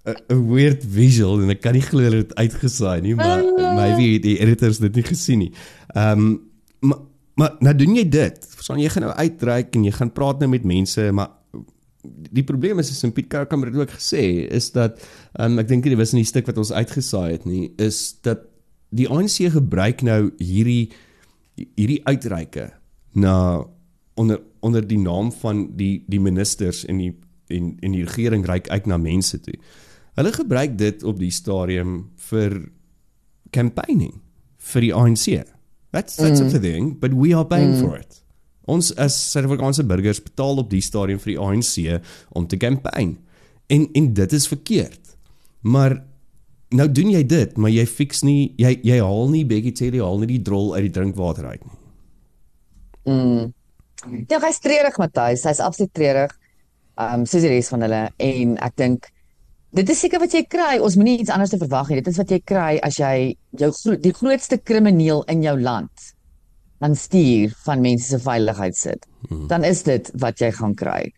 'n 0.07 0.45
weird 0.49 0.85
visual 0.85 1.43
en 1.43 1.51
ek 1.51 1.61
kan 1.61 1.75
nie 1.75 1.85
glo 1.85 2.11
dit 2.11 2.35
uitgesaai 2.35 3.01
nie, 3.03 3.15
maar 3.15 3.43
maybe 3.75 4.19
die 4.19 4.39
editors 4.39 4.79
dit 4.79 4.95
nie 4.95 5.05
gesien 5.05 5.39
nie. 5.39 5.53
Ehm 5.95 6.19
um, 6.19 6.41
maar 6.81 6.99
maar 7.39 7.57
nou 7.65 7.75
doen 7.79 7.97
jy 7.99 8.05
dit. 8.11 8.47
Verstaan 8.59 8.83
jy 8.83 8.91
gaan 8.93 9.07
nou 9.07 9.15
uitreik 9.15 9.77
en 9.79 9.85
jy 9.87 9.95
gaan 9.95 10.13
praat 10.15 10.43
nou 10.43 10.51
met 10.51 10.67
mense, 10.67 11.05
maar 11.15 11.35
die 12.33 12.45
probleem 12.47 12.79
is 12.83 12.91
is 12.91 13.03
in 13.07 13.13
Piet 13.15 13.29
Kamer 13.31 13.71
het 13.71 13.77
ook 13.79 13.97
gesê 13.97 14.47
is 14.55 14.71
dat 14.75 15.01
um, 15.41 15.59
ek 15.61 15.69
dink 15.71 15.85
dit 15.85 15.99
was 15.99 16.15
in 16.15 16.23
die 16.23 16.29
stuk 16.29 16.47
wat 16.49 16.61
ons 16.61 16.73
uitgesaai 16.73 17.33
het 17.33 17.45
nie 17.49 17.73
is 17.83 18.19
dat 18.27 18.47
die 18.95 19.09
ANC 19.11 19.51
gebruik 19.53 20.05
nou 20.07 20.31
hierdie 20.39 20.89
hierdie 21.59 22.01
uitreike 22.07 22.71
na 23.19 23.35
onder 24.19 24.41
onder 24.65 24.87
die 24.87 25.01
naam 25.01 25.33
van 25.43 25.67
die 25.79 26.05
die 26.07 26.23
ministers 26.23 26.85
en 26.87 27.03
die 27.03 27.13
en 27.55 27.75
en 27.83 27.95
die 27.97 28.07
regering 28.07 28.47
reik 28.47 28.69
uit 28.69 28.87
na 28.87 28.99
mense 29.01 29.41
toe. 29.41 29.55
Hulle 30.19 30.33
gebruik 30.35 30.79
dit 30.79 31.03
op 31.07 31.19
die 31.19 31.33
stadium 31.33 32.11
vir 32.31 32.57
campaigning 33.55 34.19
vir 34.73 34.85
die 34.85 34.95
ANC. 34.95 35.45
That's 35.91 36.17
that's 36.17 36.41
mm. 36.41 36.55
a 36.55 36.59
thing, 36.59 36.91
but 37.01 37.15
we 37.15 37.33
are 37.35 37.45
paying 37.45 37.75
mm. 37.75 37.81
for 37.81 37.97
it. 37.97 38.21
Ons 38.69 38.91
as 39.01 39.17
Suid-Afrikaanse 39.33 39.87
burgers 39.89 40.21
betaal 40.21 40.61
op 40.61 40.69
die 40.69 40.83
stadium 40.85 41.21
vir 41.23 41.33
die 41.33 41.41
ANC 41.41 42.03
om 42.37 42.47
te 42.47 42.59
campaign. 42.61 43.17
En 43.73 43.89
en 43.97 44.13
dit 44.15 44.33
is 44.37 44.49
verkeerd. 44.49 45.17
Maar 45.61 45.97
nou 46.77 46.89
doen 46.93 47.11
jy 47.15 47.23
dit, 47.25 47.57
maar 47.57 47.73
jy 47.73 47.87
fix 47.89 48.21
nie 48.27 48.53
jy 48.61 48.75
jy 48.85 48.99
haal 49.01 49.33
nie 49.33 49.47
Becky 49.49 49.73
Taylor 49.73 50.05
haal 50.05 50.21
nie 50.21 50.35
die 50.35 50.43
drol 50.45 50.75
uit 50.77 50.85
die 50.91 50.95
drinkwater 51.01 51.49
uit 51.49 51.65
nie. 51.65 51.79
Mm. 53.09 53.47
Ja, 54.29 54.39
hy's 54.45 54.61
treurig 54.63 54.99
Matthys, 55.01 55.47
hy's 55.49 55.63
absoluut 55.65 55.95
treurig. 55.97 56.35
Um 57.01 57.25
soos 57.31 57.47
die 57.47 57.55
res 57.55 57.71
van 57.73 57.87
hulle 57.87 58.03
en 58.21 58.59
ek 58.65 58.77
dink 58.77 59.09
dit 59.71 59.89
is 59.89 60.01
seker 60.01 60.21
wat 60.23 60.33
jy 60.35 60.45
kry. 60.49 60.79
Ons 60.81 60.97
moenie 60.97 61.19
iets 61.23 61.33
anders 61.35 61.51
te 61.51 61.61
verwag 61.61 61.91
nie. 61.91 62.01
Dit 62.01 62.13
is 62.13 62.21
wat 62.21 62.31
jy 62.33 62.41
kry 62.45 62.79
as 62.85 62.99
jy 63.01 63.37
jou 63.61 63.73
die 64.01 64.15
grootste 64.17 64.59
krimineel 64.59 65.25
in 65.29 65.43
jou 65.43 65.57
land 65.61 66.13
aan 66.79 66.95
stuur 66.95 67.55
van 67.65 67.81
mense 67.83 68.07
se 68.07 68.19
veiligheid 68.23 68.77
sit, 68.77 69.07
hmm. 69.29 69.47
dan 69.51 69.65
is 69.67 69.83
dit 69.83 70.11
wat 70.23 70.39
jy 70.39 70.53
gaan 70.55 70.77
kry. 70.79 71.09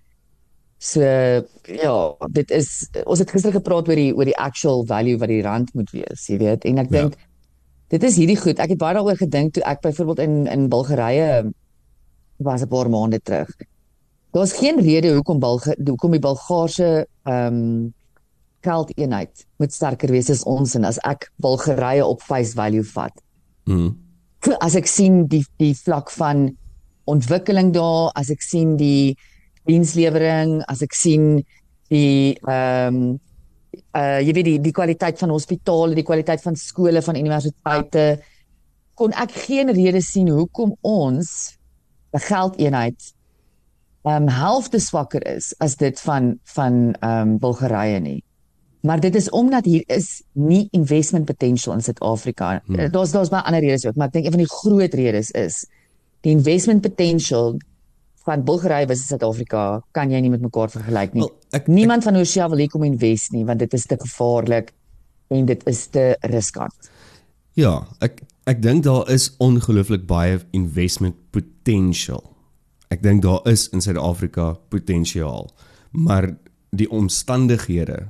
So 0.81 1.05
ja, 1.05 1.97
dit 2.33 2.53
is 2.57 2.89
ons 3.05 3.21
het 3.21 3.33
gister 3.35 3.53
gepraat 3.53 3.91
oor 3.91 4.01
die 4.01 4.13
oor 4.17 4.25
die 4.25 4.39
actual 4.41 4.87
value 4.89 5.21
wat 5.21 5.29
die 5.29 5.43
rand 5.45 5.75
moet 5.77 5.93
wees, 5.93 6.25
jy 6.33 6.39
weet, 6.41 6.65
en 6.65 6.81
ek 6.81 6.89
ja. 6.89 7.03
dink 7.03 7.19
dit 7.93 8.07
is 8.07 8.17
hierdie 8.17 8.39
goed. 8.41 8.63
Ek 8.63 8.73
het 8.73 8.81
baie 8.81 8.97
daaroor 8.97 9.19
gedink 9.21 9.59
toe 9.59 9.67
ek 9.69 9.83
byvoorbeeld 9.85 10.25
in 10.25 10.37
in 10.49 10.69
Bulgarië 10.73 11.51
was 12.41 12.65
'n 12.65 12.73
paar 12.73 12.89
maande 12.89 13.21
terug. 13.21 13.51
Daar's 14.33 14.57
geen 14.57 14.81
rede 14.81 15.13
hoekom 15.13 15.39
Bulga 15.39 15.75
hoekom 15.85 16.11
die 16.17 16.25
Bulgaarse 16.25 17.07
ehm 17.25 17.55
um, 17.55 17.95
geldeenheid 18.67 19.47
moet 19.59 19.73
sterker 19.73 20.11
wees 20.13 20.31
as 20.31 20.45
ons 20.45 20.75
en 20.77 20.85
as 20.85 20.99
ek 21.09 21.31
Bulgarië 21.43 22.05
op 22.07 22.23
face 22.23 22.55
value 22.59 22.85
vat. 22.95 23.15
Mhm 23.67 23.97
as 24.61 24.77
ek 24.79 24.89
sien 24.89 25.27
die 25.29 25.45
die 25.61 25.75
vlak 25.77 26.11
van 26.15 26.49
ontwikkeling 27.11 27.73
daar, 27.75 28.11
as 28.17 28.31
ek 28.31 28.43
sien 28.43 28.77
die 28.81 29.17
dienslewering, 29.69 30.61
as 30.71 30.83
ek 30.83 30.95
sien 30.97 31.43
die 31.91 32.37
ehm 32.47 32.97
um, 32.97 33.19
uh 33.95 34.19
jy 34.19 34.33
weet 34.35 34.49
die 34.49 34.59
die 34.65 34.75
kwaliteit 34.75 35.19
van 35.19 35.31
hospitale, 35.31 35.95
die 35.95 36.07
kwaliteit 36.07 36.43
van 36.43 36.57
skole, 36.57 37.03
van 37.03 37.19
universiteite 37.19 38.21
kon 38.99 39.15
ek 39.17 39.33
geen 39.47 39.71
rede 39.73 40.03
sien 40.03 40.29
hoekom 40.29 40.75
ons 40.83 41.57
geldeenheid 42.11 43.13
ehm 44.07 44.27
um, 44.27 44.29
half 44.33 44.71
te 44.73 44.81
swakker 44.81 45.23
is 45.29 45.53
as 45.61 45.77
dit 45.77 46.01
van 46.01 46.39
van 46.57 46.83
ehm 46.99 47.37
um, 47.37 47.39
Bulgarië 47.39 48.01
nie. 48.01 48.21
Maar 48.81 49.01
dit 49.01 49.15
is 49.15 49.31
omdat 49.31 49.65
hier 49.65 49.83
is 49.87 50.23
nie 50.33 50.69
investment 50.71 51.25
potential 51.25 51.75
in 51.75 51.83
Suid-Afrika. 51.83 52.63
Hmm. 52.65 52.79
Eh, 52.79 52.93
daar's 52.93 53.11
daar's 53.11 53.29
baie 53.29 53.45
ander 53.45 53.61
redes 53.61 53.87
ook, 53.87 53.97
maar 53.97 54.07
ek 54.07 54.13
dink 54.13 54.25
een 54.25 54.37
van 54.37 54.45
die 54.45 54.53
groot 54.53 54.95
redes 54.95 55.31
is 55.31 55.67
die 56.25 56.33
investment 56.33 56.81
potential 56.81 57.59
van 58.25 58.45
Bulgarië 58.45 58.87
versus 58.87 59.07
Suid-Afrika 59.13 59.83
kan 59.97 60.11
jy 60.13 60.21
nie 60.21 60.33
met 60.33 60.43
mekaar 60.45 60.71
vergelyk 60.73 61.15
nie. 61.17 61.25
Well, 61.25 61.37
ek, 61.57 61.69
Niemand 61.73 62.05
ek, 62.05 62.11
van 62.11 62.21
Oosia 62.21 62.49
wil 62.53 62.65
hier 62.65 62.73
kom 62.73 62.85
invest 62.89 63.33
nie 63.37 63.45
want 63.49 63.63
dit 63.63 63.77
is 63.77 63.87
te 63.89 63.99
gevaarlik 64.01 64.73
en 65.31 65.47
dit 65.49 65.65
is 65.71 65.87
te 65.95 66.13
riskant. 66.33 66.91
Ja, 67.59 67.81
ek 68.05 68.23
ek 68.51 68.63
dink 68.65 68.83
daar 68.87 69.07
is 69.13 69.29
ongelooflik 69.39 70.07
baie 70.09 70.41
investment 70.57 71.17
potential. 71.31 72.25
Ek 72.91 73.03
dink 73.05 73.23
daar 73.23 73.45
is 73.47 73.69
in 73.71 73.85
Suid-Afrika 73.85 74.55
potensiaal, 74.73 75.47
maar 75.93 76.33
die 76.75 76.89
omstandighede 76.91 78.09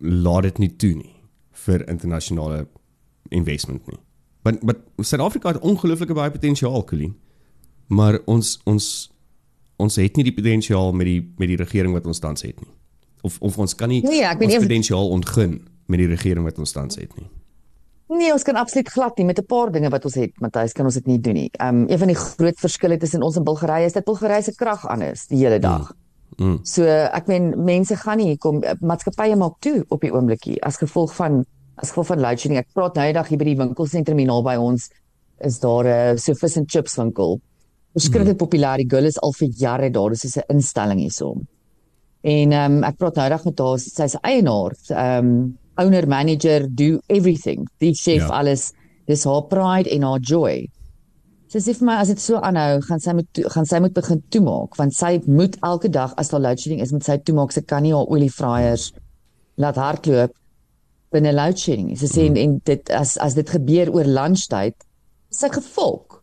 laat 0.00 0.42
dit 0.42 0.58
nie 0.58 0.76
toe 0.76 0.94
nie 0.94 1.14
vir 1.66 1.84
internasionale 1.88 2.66
investment 3.28 3.86
nie. 3.86 3.98
Want 4.42 4.62
maar 4.62 4.78
Suid-Afrika 4.96 5.52
het 5.52 5.62
ongelooflike 5.62 6.14
baie 6.16 6.30
potensiaal, 6.30 6.84
Colleen. 6.84 7.16
Maar 7.86 8.20
ons 8.24 8.58
ons 8.64 8.86
ons 9.80 9.96
het 9.96 10.16
nie 10.16 10.24
die 10.24 10.36
potensiaal 10.36 10.92
met 10.92 11.08
die 11.08 11.20
met 11.38 11.48
die 11.48 11.58
regering 11.60 11.92
wat 11.96 12.06
ons 12.06 12.18
tans 12.18 12.42
het 12.46 12.60
nie. 12.60 12.72
Of 13.22 13.36
of 13.40 13.58
ons 13.58 13.74
kan 13.74 13.88
nie 13.92 14.00
nee, 14.06 14.24
ons 14.24 14.64
potensiaal 14.64 15.12
ontgin 15.12 15.60
met 15.90 16.00
die 16.00 16.08
regering 16.08 16.46
wat 16.46 16.58
ons 16.58 16.72
tans 16.72 16.96
het 17.00 17.12
nie. 17.18 17.28
Nee, 18.10 18.32
ons 18.34 18.42
kan 18.42 18.58
absoluut 18.58 18.88
glad 18.90 19.18
nie 19.18 19.26
met 19.26 19.38
'n 19.38 19.46
paar 19.46 19.70
dinge 19.70 19.88
wat 19.88 20.04
ons 20.04 20.14
het, 20.14 20.40
Matthys, 20.40 20.72
kan 20.72 20.84
ons 20.84 20.94
dit 20.94 21.06
nie 21.06 21.20
doen 21.20 21.34
nie. 21.34 21.50
Um 21.62 21.88
een 21.88 21.98
van 21.98 22.08
die 22.08 22.16
groot 22.16 22.58
verskille 22.58 22.96
tussen 22.96 23.22
ons 23.22 23.36
en 23.36 23.44
Bulgarië 23.44 23.84
is 23.84 23.92
dat 23.92 24.04
Bulgarië 24.04 24.42
se 24.42 24.54
krag 24.54 24.88
anders 24.88 25.26
die 25.26 25.38
hele 25.38 25.58
dag. 25.58 25.92
Mm. 26.40 26.58
So 26.64 26.88
ek 26.88 27.28
meen 27.28 27.52
mense 27.66 27.96
gaan 28.00 28.20
nie 28.22 28.38
kom 28.40 28.62
maatskappye 28.80 29.36
maak 29.36 29.58
toe 29.64 29.82
op 29.92 30.00
die 30.00 30.12
oomblikie 30.12 30.56
as 30.64 30.80
gevolg 30.80 31.12
van 31.18 31.42
as 31.80 31.92
gevolg 31.92 32.10
van 32.14 32.24
load 32.24 32.40
shedding. 32.40 32.60
Ek 32.60 32.72
praat 32.76 32.96
nou 32.96 33.06
eendag 33.08 33.28
hier 33.28 33.40
by 33.40 33.48
die 33.50 33.58
winkelsentrum 33.60 34.18
hier 34.20 34.30
naby 34.30 34.56
ons 34.60 34.88
is 35.44 35.60
daar 35.60 35.86
'n 35.86 36.18
so 36.18 36.34
vis 36.34 36.56
en 36.56 36.66
chips 36.66 36.96
winkel. 36.96 37.40
Beskryf 37.94 38.28
mm. 38.28 38.36
populêr. 38.36 38.76
Die 38.76 38.88
girl 38.88 39.06
is 39.06 39.18
al 39.18 39.32
vir 39.32 39.48
jare 39.48 39.90
daar. 39.90 40.10
Dis 40.10 40.36
'n 40.36 40.48
instelling 40.48 41.00
hierso. 41.00 41.36
En 42.22 42.52
ehm 42.52 42.76
um, 42.76 42.84
ek 42.84 42.96
praat 42.96 43.16
nou 43.16 43.24
eendag 43.24 43.44
met 43.44 43.58
haar, 43.58 43.78
sy 43.78 44.04
is 44.04 44.16
eienaar, 44.22 44.76
ehm 44.88 45.26
um, 45.26 45.58
owner 45.76 46.06
manager 46.06 46.66
do 46.68 47.00
everything. 47.08 47.66
Die 47.78 47.94
chef 47.94 48.28
ja. 48.28 48.28
alles. 48.28 48.72
Dis 49.06 49.24
haar 49.24 49.42
pride 49.48 49.90
en 49.90 50.02
haar 50.02 50.20
joy. 50.20 50.68
Sy 51.50 51.58
sê 51.58 51.74
vir 51.74 51.86
my 51.88 51.96
as 51.98 52.12
dit 52.12 52.20
so 52.22 52.38
aanhou, 52.38 52.78
gaan 52.86 53.00
sy 53.02 53.12
moet 53.18 53.40
gaan 53.50 53.66
sy 53.66 53.80
moet 53.82 53.94
begin 53.96 54.20
toemaak 54.30 54.76
want 54.78 54.94
sy 54.94 55.16
moet 55.26 55.56
elke 55.66 55.90
dag 55.90 56.12
as 56.20 56.30
daar 56.30 56.44
load 56.44 56.60
shedding 56.62 56.82
is 56.84 56.92
met 56.94 57.06
sy 57.06 57.16
toemaak. 57.18 57.50
Sy 57.54 57.64
kan 57.66 57.82
nie 57.82 57.94
haar 57.94 58.06
oliefryers 58.06 58.92
laat 59.58 59.80
hardloop 59.80 60.36
binne 61.10 61.32
load 61.34 61.58
shedding. 61.58 61.90
Sy 61.98 62.10
sê 62.12 62.28
en, 62.30 62.38
en 62.38 62.54
dit 62.70 62.94
as 62.94 63.16
as 63.18 63.34
dit 63.34 63.50
gebeur 63.56 63.90
oor 63.96 64.06
lunchtyd, 64.06 64.78
sy 65.34 65.50
gevolg. 65.50 66.20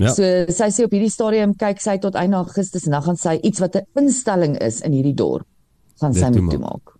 Ja. 0.00 0.14
So 0.14 0.24
sy 0.54 0.70
sê 0.72 0.86
op 0.86 0.94
hierdie 0.94 1.10
stadium 1.12 1.56
kyk 1.58 1.82
sy 1.82 1.98
tot 2.00 2.14
einde 2.16 2.38
Augustus 2.38 2.86
en 2.86 2.94
dan 2.94 3.04
gaan 3.08 3.18
sy 3.18 3.34
iets 3.42 3.60
wat 3.60 3.76
'n 3.76 4.04
instelling 4.04 4.56
is 4.62 4.80
in 4.86 4.94
hierdie 4.94 5.16
dorp 5.16 5.46
gaan 6.00 6.14
sy 6.14 6.30
moet 6.30 6.54
toemaak. 6.54 6.94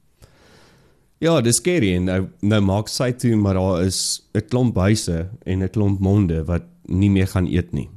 Ja, 1.21 1.41
dis 1.45 1.61
skerry 1.61 1.95
en 1.97 2.05
nou 2.09 2.21
nou 2.43 2.61
maak 2.65 2.89
sy 2.89 3.13
toe 3.13 3.37
maar 3.37 3.55
daar 3.55 3.87
is 3.87 4.23
'n 4.35 4.43
klomp 4.49 4.77
huise 4.77 5.29
en 5.47 5.63
'n 5.63 5.69
klomp 5.69 6.01
monde 6.01 6.45
wat 6.45 6.65
nie 6.91 7.11
meer 7.11 7.31
gaan 7.31 7.47
eet 7.47 7.73
nie 7.73 7.89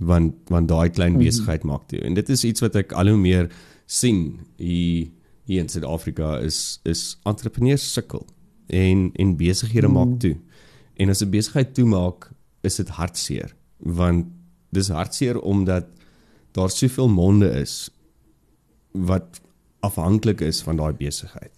want 0.00 0.34
want 0.48 0.68
daai 0.68 0.90
klein 0.90 1.12
mhm. 1.12 1.24
besigheid 1.26 1.64
maak 1.68 1.86
toe 1.92 2.00
en 2.00 2.14
dit 2.14 2.28
is 2.28 2.44
iets 2.48 2.64
wat 2.64 2.76
ek 2.80 2.92
al 2.96 3.12
hoe 3.12 3.20
meer 3.20 3.50
sien 3.86 4.40
hier 4.56 5.10
hier 5.50 5.64
in 5.64 5.68
Suid-Afrika 5.68 6.38
is 6.46 6.80
is 6.86 7.18
entrepreneurs 7.26 7.92
sukkel 7.92 8.26
en 8.70 9.10
en 9.18 9.36
besighede 9.36 9.88
mm. 9.88 9.96
maak 9.98 10.18
toe 10.22 10.36
en 10.96 11.10
as 11.10 11.22
'n 11.24 11.30
besigheid 11.30 11.74
toemaak 11.74 12.30
is 12.62 12.76
dit 12.76 12.88
hartseer 12.88 13.54
want 13.78 14.26
dis 14.70 14.88
hartseer 14.88 15.40
omdat 15.40 15.88
daar 16.52 16.70
soveel 16.70 17.08
monde 17.08 17.50
is 17.60 17.90
wat 18.92 19.40
afhanklik 19.80 20.40
is 20.40 20.62
van 20.62 20.76
daai 20.76 20.92
besigheid 20.92 21.54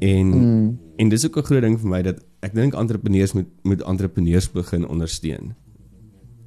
en 0.00 0.26
mm. 0.26 0.78
en 0.96 1.08
dis 1.08 1.26
ook 1.26 1.38
'n 1.38 1.48
groot 1.50 1.62
ding 1.62 1.78
vir 1.80 1.88
my 1.88 2.02
dat 2.02 2.24
ek 2.42 2.54
dink 2.54 2.74
entrepreneurs 2.74 3.32
moet 3.32 3.50
moet 3.62 3.82
entrepreneurs 3.82 4.50
begin 4.50 4.88
ondersteun 4.88 5.54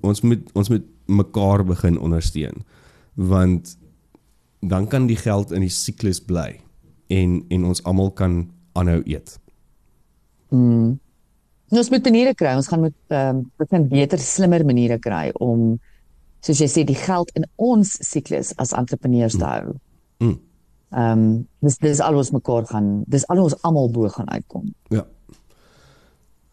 ons 0.01 0.21
moet 0.21 0.51
ons 0.53 0.69
moet 0.69 0.86
mekaar 1.07 1.63
begin 1.65 1.99
ondersteun 1.99 2.63
want 3.13 3.77
dan 4.60 4.88
kan 4.88 5.07
die 5.07 5.17
geld 5.17 5.51
in 5.51 5.62
die 5.65 5.73
siklus 5.73 6.19
bly 6.21 6.60
en 7.07 7.43
en 7.49 7.65
ons 7.65 7.83
almal 7.83 8.12
kan 8.12 8.39
aanhou 8.77 9.01
eet. 9.05 9.38
Nou 11.67 11.81
ons 11.81 11.89
moet 11.91 12.03
maniere 12.07 12.33
kry. 12.38 12.53
Ons 12.55 12.69
gaan 12.71 12.86
moet 12.86 12.95
ehm 13.12 13.38
um, 13.38 13.43
begin 13.60 13.88
beter 13.91 14.19
slimmer 14.19 14.65
maniere 14.65 14.99
kry 14.99 15.31
om 15.33 15.79
soos 16.45 16.62
jy 16.62 16.67
sê 16.71 16.83
die 16.88 16.97
geld 16.97 17.31
in 17.36 17.47
ons 17.55 17.97
siklus 18.05 18.53
as 18.62 18.71
entrepreneurs 18.77 19.36
te 19.36 19.45
hou. 19.45 19.75
Mm. 20.23 20.38
Ehm 20.95 21.12
um, 21.12 21.27
dis 21.65 21.77
dis 21.83 22.01
al 22.03 22.15
ons 22.15 22.31
mekaar 22.31 22.69
gaan 22.71 23.03
dis 23.07 23.27
al 23.27 23.43
ons 23.43 23.57
almal 23.67 23.91
bo 23.91 24.10
gaan 24.10 24.29
uitkom. 24.29 24.71
Ja. 24.93 25.05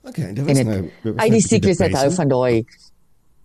Okay, 0.05 0.33
dit 0.33 0.39
En 0.39 0.47
was 0.47 0.59
dit 0.59 0.67
nou 0.67 0.81
dit 0.83 1.13
was 1.13 1.23
uit 1.23 1.31
nou 1.31 1.39
die 1.39 1.47
siklus 1.49 1.81
uit 1.81 1.95
hou 1.95 2.11
van 2.19 2.29
daai 2.29 2.67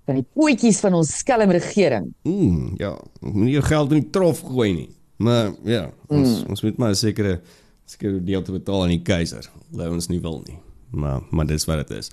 van 0.10 0.20
die 0.20 0.26
potjies 0.26 0.82
van 0.84 0.98
ons 0.98 1.12
skelm 1.22 1.54
regering. 1.54 2.10
Mm, 2.28 2.74
ja, 2.82 2.96
moenie 3.22 3.58
jou 3.60 3.66
geld 3.70 3.94
in 3.94 4.04
die 4.04 4.12
trof 4.16 4.42
gooi 4.48 4.72
nie. 4.74 4.90
Maar 5.20 5.52
ja, 5.68 5.90
ons 6.08 6.40
mm. 6.40 6.54
ons 6.54 6.64
moet 6.66 6.78
maar 6.82 6.96
'n 6.96 7.00
sekere 7.00 7.40
sekere 7.90 8.24
deel 8.24 8.44
te 8.46 8.54
betaal 8.54 8.84
aan 8.84 8.96
die 8.96 9.06
keiser. 9.06 9.50
Lou 9.72 9.90
ons 9.94 10.08
nie 10.08 10.22
wil 10.22 10.42
nie. 10.48 10.58
Maar 10.92 11.22
maar 11.32 11.46
dis 11.46 11.66
wat 11.66 11.88
dit 11.88 11.98
is. 11.98 12.12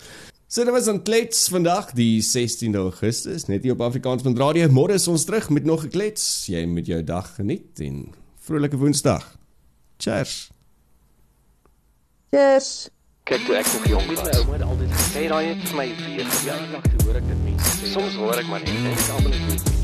So 0.49 0.65
dit 0.65 0.73
was 0.73 0.89
'n 0.89 1.03
klets 1.03 1.49
vandag 1.49 1.93
die 1.93 2.23
16de 2.23 2.79
Augustus 2.79 3.47
net 3.47 3.63
hier 3.63 3.73
op 3.73 3.81
Afrikaans 3.81 4.23
van 4.23 4.37
Radio. 4.37 4.69
Môre 4.69 4.95
is 4.95 5.09
ons 5.09 5.25
terug 5.25 5.51
met 5.51 5.65
nog 5.65 5.85
'n 5.85 5.89
klets. 5.89 6.47
Jy 6.47 6.67
moet 6.67 6.87
jou 6.87 7.05
dag 7.05 7.35
geniet 7.35 7.81
en 7.81 8.15
vrolike 8.39 8.77
Woensdag. 8.77 9.39
Cheers. 9.99 10.51
Cheers. 12.31 12.91
Kyk 13.27 13.49
ek 13.59 13.67
nog 13.73 13.87
jong 13.87 14.07
was. 14.07 14.23
My 14.23 14.35
ouma 14.39 14.65
altyd 14.65 14.93
gesê 14.95 15.23
daai 15.27 15.47
het 15.49 15.65
vir 15.67 15.77
my 15.81 15.87
weer 15.99 16.29
verjaardag 16.35 16.85
toe 16.93 17.07
hoor 17.09 17.19
ek 17.19 17.27
dit 17.27 17.41
mense 17.49 17.73
sê. 17.81 17.91
Soms 17.97 18.21
hoor 18.23 18.39
ek 18.39 18.53
maar 18.53 18.63
net 18.63 18.79
en 18.79 18.87
ek 18.93 19.09
almal 19.17 19.35
is 19.35 19.43
nie 19.49 19.76